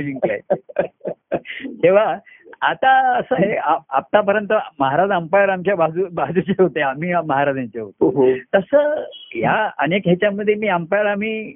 [0.00, 0.40] जिंकलाय
[1.82, 2.18] तेव्हा
[2.62, 3.56] आता असं आहे
[3.90, 6.80] आतापर्यंत महाराज अंपायर आमच्या बाजू बाजूचे होते.
[6.80, 8.10] आम्ही महाराजांचे होतो.
[8.10, 8.32] हो, हो.
[8.54, 9.04] तसं
[9.34, 11.54] या अनेक ह्याच्यामध्ये मी अंपायर आम्ही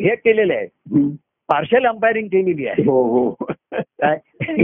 [0.00, 0.66] हे केलेलं आहे.
[1.48, 2.82] पार्शल अंपायरिंग केलेली आहे.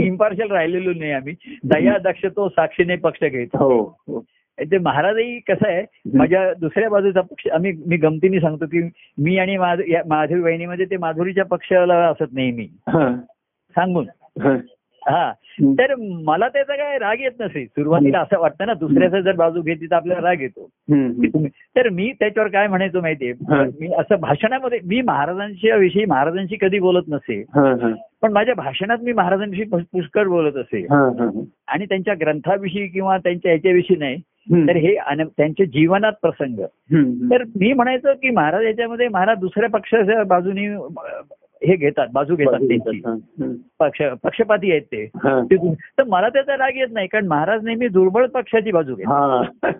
[0.05, 1.35] इम्पार्शल राहिलेलो नाही आम्ही.
[1.63, 3.97] दया दक्ष तो साक्षीने पक्ष घेतो
[4.71, 5.83] ते महाराजही कसं आहे
[6.17, 11.45] माझ्या दुसऱ्या बाजूचा पक्ष आम्ही मी गमतीने सांगतो की मी आणि माधुरी बहिणीमध्ये ते माधुरीच्या
[11.45, 13.15] पक्षाला असत नेहमी हा.
[13.75, 14.05] सांगून.
[15.07, 15.31] हा.
[15.61, 19.85] तर मला त्याचा काय राग येत नसे सुरुवातीला असं वाटतं ना दुसऱ्याचा जर बाजू घेतली
[19.85, 20.69] तर आपल्याला राग येतो.
[21.75, 23.33] तर मी त्याच्यावर काय म्हणायचो माहितीये.
[23.79, 27.43] मी असं भाषणामध्ये मी महाराजांच्या विषयी महाराजांशी कधी बोलत नसे
[28.21, 30.85] पण माझ्या भाषणात मी महाराजांविषयी पुष- पुष्कळ बोलत असे
[31.67, 34.17] आणि त्यांच्या ग्रंथाविषयी किंवा त्यांच्या याच्याविषयी नाही.
[34.67, 34.95] तर हे
[35.37, 36.59] त्यांच्या जीवनात प्रसंग.
[37.31, 40.67] तर मी म्हणायचो की महाराज याच्यामध्ये महाराज दुसऱ्या पक्षाच्या बाजूने
[41.67, 43.01] हे घेतात बाजू घेतात त्यांची.
[43.79, 45.09] पक्ष पक्षपाती आहेत ते.
[45.73, 49.13] तर मला त्याचा राग येत नाही कारण महाराज नेहमी दुर्बळ पक्षाची बाजू घेतात.
[49.13, 49.71] हा.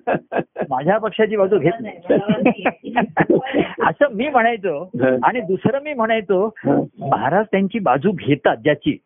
[0.69, 1.95] माझ्या पक्षाची बाजू घेत नाही.
[3.81, 4.89] असं मी म्हणायचो.
[5.23, 6.53] आणि दुसरं मी म्हणायचो.
[6.99, 8.97] महाराज त्यांची बाजू घेतात ज्याची.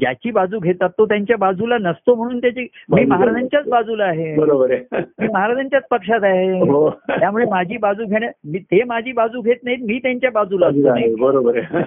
[0.00, 4.36] ज्याची बाजू घेतात तो त्यांच्या बाजूला नसतो म्हणून त्याची मी महाराजांच्याच बाजूला आहे.
[4.36, 5.02] बरोबर आहे.
[5.18, 6.60] मी महाराजांच्याच पक्षात आहे.
[6.60, 6.90] हो.
[6.90, 11.16] त्यामुळे माझी बाजू घेण्या मी ते माझी बाजू घेत नाहीत मी त्यांच्या बाजूला असतो.
[11.16, 11.82] बरोबर आहे.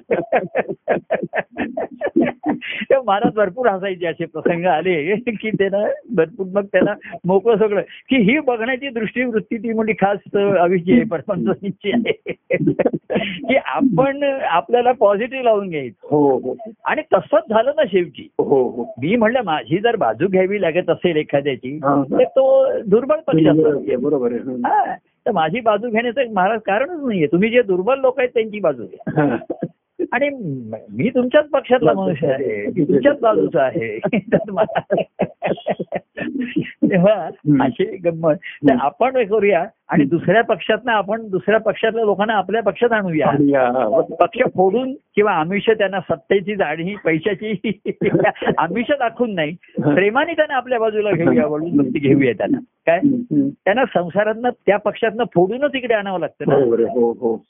[2.82, 6.94] तेव्हा महाराज भरपूर हसायचे असे प्रसंग आले की त्याला भरपूर मग त्याला
[7.26, 12.34] मोकळं सगळं की ही बघण्याची दृष्टीवृत्ती ती म्हणजे खास अविची आहे परमंची आहे.
[13.48, 16.08] की आपण आपल्याला पॉझिटिव्ह लावून घ्यायचं.
[16.08, 16.56] हो हो.
[16.86, 18.30] आणि तसंच झालं ना शेवटी.
[18.40, 18.84] हो हो.
[18.84, 21.80] मी म्हणलं माझी जर बाजू घ्यावी लागत असेल एखाद्याची.
[22.04, 24.52] तर तो दुर्बल पक्षाचा आहे, बरोबर आहे.
[24.52, 27.28] हा, तर माझी बाजू घेण्याचं महाराज कारणच नाहीये.
[27.28, 29.38] तुम्ही जे दुर्बल लोक आहेत त्यांची बाजू घ्या.
[30.12, 30.30] आणि
[30.70, 30.76] म-
[31.10, 32.72] तुमच्याच पक्षातला मनुष्य आहे.
[32.72, 34.00] तुमच्याच बाजूचा आहे.
[36.96, 37.14] तेव्हा
[37.66, 38.36] अशी गंमत.
[38.70, 43.28] तर आपण हे करूया आणि दुसऱ्या पक्षातनं आपण दुसऱ्या पक्षातल्या लोकांना आपल्या पक्षात आणूया.
[44.20, 47.80] पक्ष फोडून किंवा आमिष त्यांना सत्तेची जाणी पैशाची
[48.58, 49.56] आमिष दाखवून नाही.
[49.80, 52.58] प्रेमाने त्यांना आपल्या बाजूला घेऊया वळून घेऊया त्यांना.
[52.86, 53.00] काय.
[53.66, 56.56] त्यांना संसारातनं त्या पक्षातनं फोडूनच इकडे आणावं लागतं ना.
[56.56, 57.46] हो हो.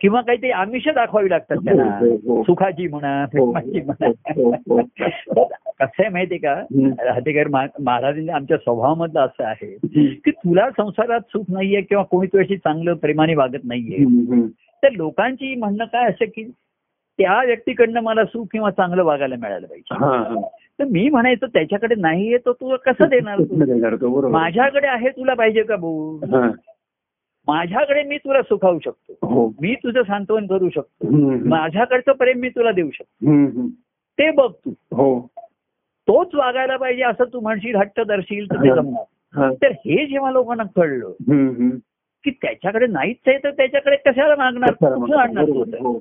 [0.00, 1.84] किंवा काहीतरी आमिष दाखवावी लागतात त्यांना.
[2.02, 2.42] हो.
[2.42, 4.10] सुखाची म्हणा प्रेमाची म्हणा.
[5.80, 6.54] कसं आहे माहितीये का.
[7.12, 7.48] हातेकर
[7.80, 9.76] महाराजांच्या आमच्या स्वभावामधलं असं आहे.
[10.14, 14.04] की तुला संसारात सुख नाहीये किंवा कोणी तुझ्याशी चांगलं प्रेमाने वागत नाहीये.
[14.82, 16.50] तर लोकांची म्हणणं काय असं की
[17.18, 19.94] त्या व्यक्तीकडनं मला सुख किंवा चांगलं वागायला मिळालं पाहिजे.
[20.78, 22.76] तर मी म्हणायचं त्याच्याकडे नाहीये तो तू?
[22.76, 23.38] कसं देणार
[24.28, 26.18] माझ्याकडे आहे तुला पाहिजे का भाऊ.
[27.46, 29.26] माझ्याकडे मी तुला सुखावू शकतो.
[29.26, 29.48] हो.
[29.48, 31.08] मी तुझं सांत्वन करू शकतो.
[31.48, 33.26] माझ्याकडचं प्रेम मी तुला देऊ शकतो.
[34.18, 34.70] ते बघ तू.
[34.70, 35.28] हो.
[36.08, 38.68] तोच वागायला पाहिजे असं तू म्हणशील हट्ट धरशील तर ते.
[38.68, 39.52] जमणार.
[39.62, 41.10] तर हे जेव्हा लोकांना कळलं.
[42.24, 45.44] की त्याच्याकडे नाहीच आहे तर त्याच्याकडे कशाला मागणार आणणार?
[45.80, 45.98] हो.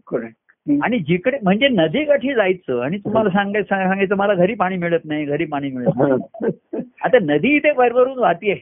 [0.84, 5.46] आणि जिकडे म्हणजे नदीकाठी जायचं आणि तुम्हाला सांगायचं सांगायचं मला घरी पाणी मिळत नाही घरी
[5.46, 6.82] पाणी मिळत नाही.
[7.04, 8.56] आता नदी इथे भरभरून वाहतीये.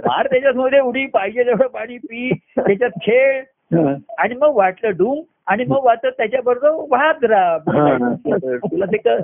[0.00, 3.42] फार त्याच्यामध्ये उडी पाहिजे तेवढं पाणी पी त्याच्यात खेळ.
[4.18, 7.58] आणि मग वाटलं डूम आणि मग वाटत त्याच्याबरोबर वाहत राहा
[8.56, 9.18] तुला ते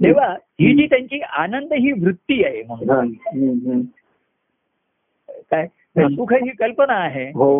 [0.00, 0.28] तेव्हा
[0.60, 3.82] ही जी त्यांची आनंद ही वृत्ती आहे म्हणून.
[5.50, 7.50] काय सुख ही कल्पना आहे हो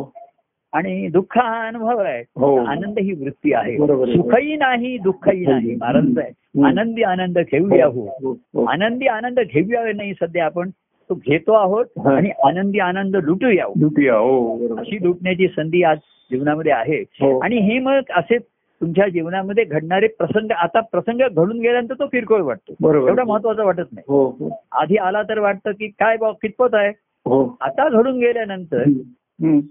[0.73, 2.57] आणि दुःख हा अनुभव आहे हो.
[2.65, 3.77] आनंद ही वृत्ती आहे.
[4.13, 6.33] सुखही नाही दुःखही नाही महाराज आहे.
[6.67, 8.65] आनंदी आनंद घेऊया हो हो, हो.
[8.65, 10.71] आनंदी आनंद घेऊया नाही सध्या आपण
[11.11, 11.99] तो घेतो आहोत.
[12.07, 13.67] आणि आनंदी आनंद लुटूया.
[13.81, 15.99] लुटिया हो अशी लुटण्याची संधी आज
[16.31, 17.03] जीवनामध्ये आहे.
[17.43, 18.39] आणि हे मग असे
[18.81, 22.75] तुमच्या जीवनामध्ये घडणारे प्रसंग आता प्रसंग घडून गेल्यानंतर तो किरकोळ वाटतो.
[22.81, 23.09] बरोबर.
[23.09, 24.03] एवढा महत्त्वाचा वाटत नाही.
[24.09, 24.63] हो हो.
[24.73, 26.89] आधी आला तर वाटतं की काय बा कितपत आहे?
[27.27, 27.57] हो.
[27.61, 28.85] आता घडून गेल्यानंतर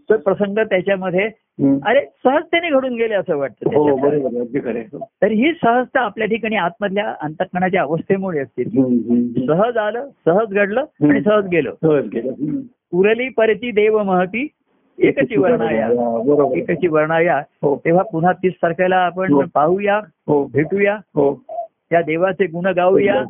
[0.10, 1.30] तो प्रसंग त्याच्यामध्ये.
[1.86, 3.70] अरे सहजतेने घडून गेले असं वाटतं.
[5.22, 8.64] तर ही सहजता आपल्या ठिकाणी आतमधल्या अंतकणाच्या अवस्थेमुळे असते.
[9.48, 11.74] सहज आलं सहज घडलं आणि सहज गेलं.
[11.82, 12.32] सहज गेलं.
[12.32, 12.60] हम्म.
[12.94, 14.48] उरली परती देव महती
[15.00, 15.88] एकची वर्णाया
[16.56, 17.82] एकची वर्णाया हो.
[17.86, 19.44] तेव्हा पुन्हा तीस तारखेला आपण हो.
[19.54, 20.46] पाहूया हो.
[20.54, 20.94] भेटूया.
[20.94, 21.44] हो.
[21.90, 23.24] त्या देवाचे गुण गाऊया.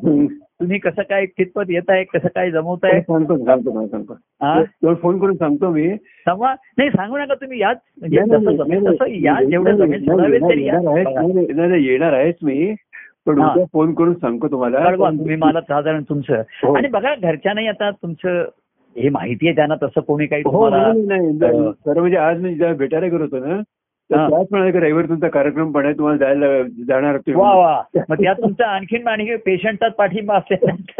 [0.59, 3.01] तुम्ही कसं काय कितपत येत आहे कसं काय जमवताय?
[3.01, 4.13] सांगतो सांगतो.
[4.13, 4.63] हा?
[4.93, 5.95] फोन करून सांगतो मी.
[5.97, 7.59] तेव्हा नाही सांगू नका तुम्ही.
[7.59, 10.63] याच म्हणजे नाही, नाही, नाही, नाही, जेवढं नाही, नाही, नाही.
[10.63, 11.07] येणार आहेच.
[11.07, 12.75] नाही, नाही, नाही, मी.
[13.25, 13.55] पण हा.
[13.73, 14.95] फोन करून सांगतो तुम्हाला.
[14.95, 16.35] तुम्ही मला साधारण तुमचं.
[16.35, 16.75] हो.
[16.75, 18.43] आणि बघा घरच्यांनाही आता तुमचं
[18.95, 23.21] हे माहिती आहे त्यांना तसं कोणी काही हो, सर्व म्हणजे आज मी ज्या भेटायला करत
[23.21, 23.61] होतो ना
[24.09, 27.81] त्याच म्हणाले रविवार तुमचा कार्यक्रम पण आहे तुम्हाला जायला जाणार वा
[28.33, 30.65] तुमचा आणखीन आणखी पेशंटात पाठिंबा असेल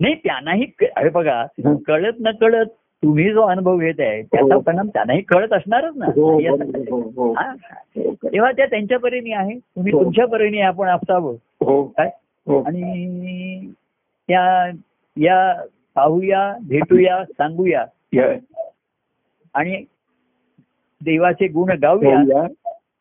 [0.00, 0.66] नाही त्यांनाही
[0.96, 1.44] अरे बघा
[1.86, 2.66] कळत न कळत
[3.02, 4.60] तुम्ही जो अनुभव घेत आहे त्याचा हो.
[4.60, 6.06] परिणाम त्यांनाही कळत असणारच ना.
[6.06, 6.38] हो,
[8.24, 11.34] तेव्हा त्या त्यांच्या परीने आहे तुम्ही तुमच्या परीने आपण असावं
[11.96, 12.10] काय?
[12.46, 13.72] आणि
[14.28, 14.70] त्या
[15.18, 15.62] या
[15.94, 17.86] पाहूया भेटूया सांगूया.
[19.54, 19.84] आणि
[21.04, 22.16] देवाचे गुण गाऊया.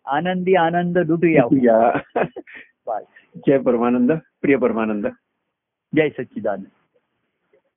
[0.06, 1.44] आनंदी आनंद लुटूया.
[3.48, 4.12] जय परमानंद
[4.42, 5.08] प्रिय परमानंद.
[5.96, 6.66] जय सच्चिदानंद.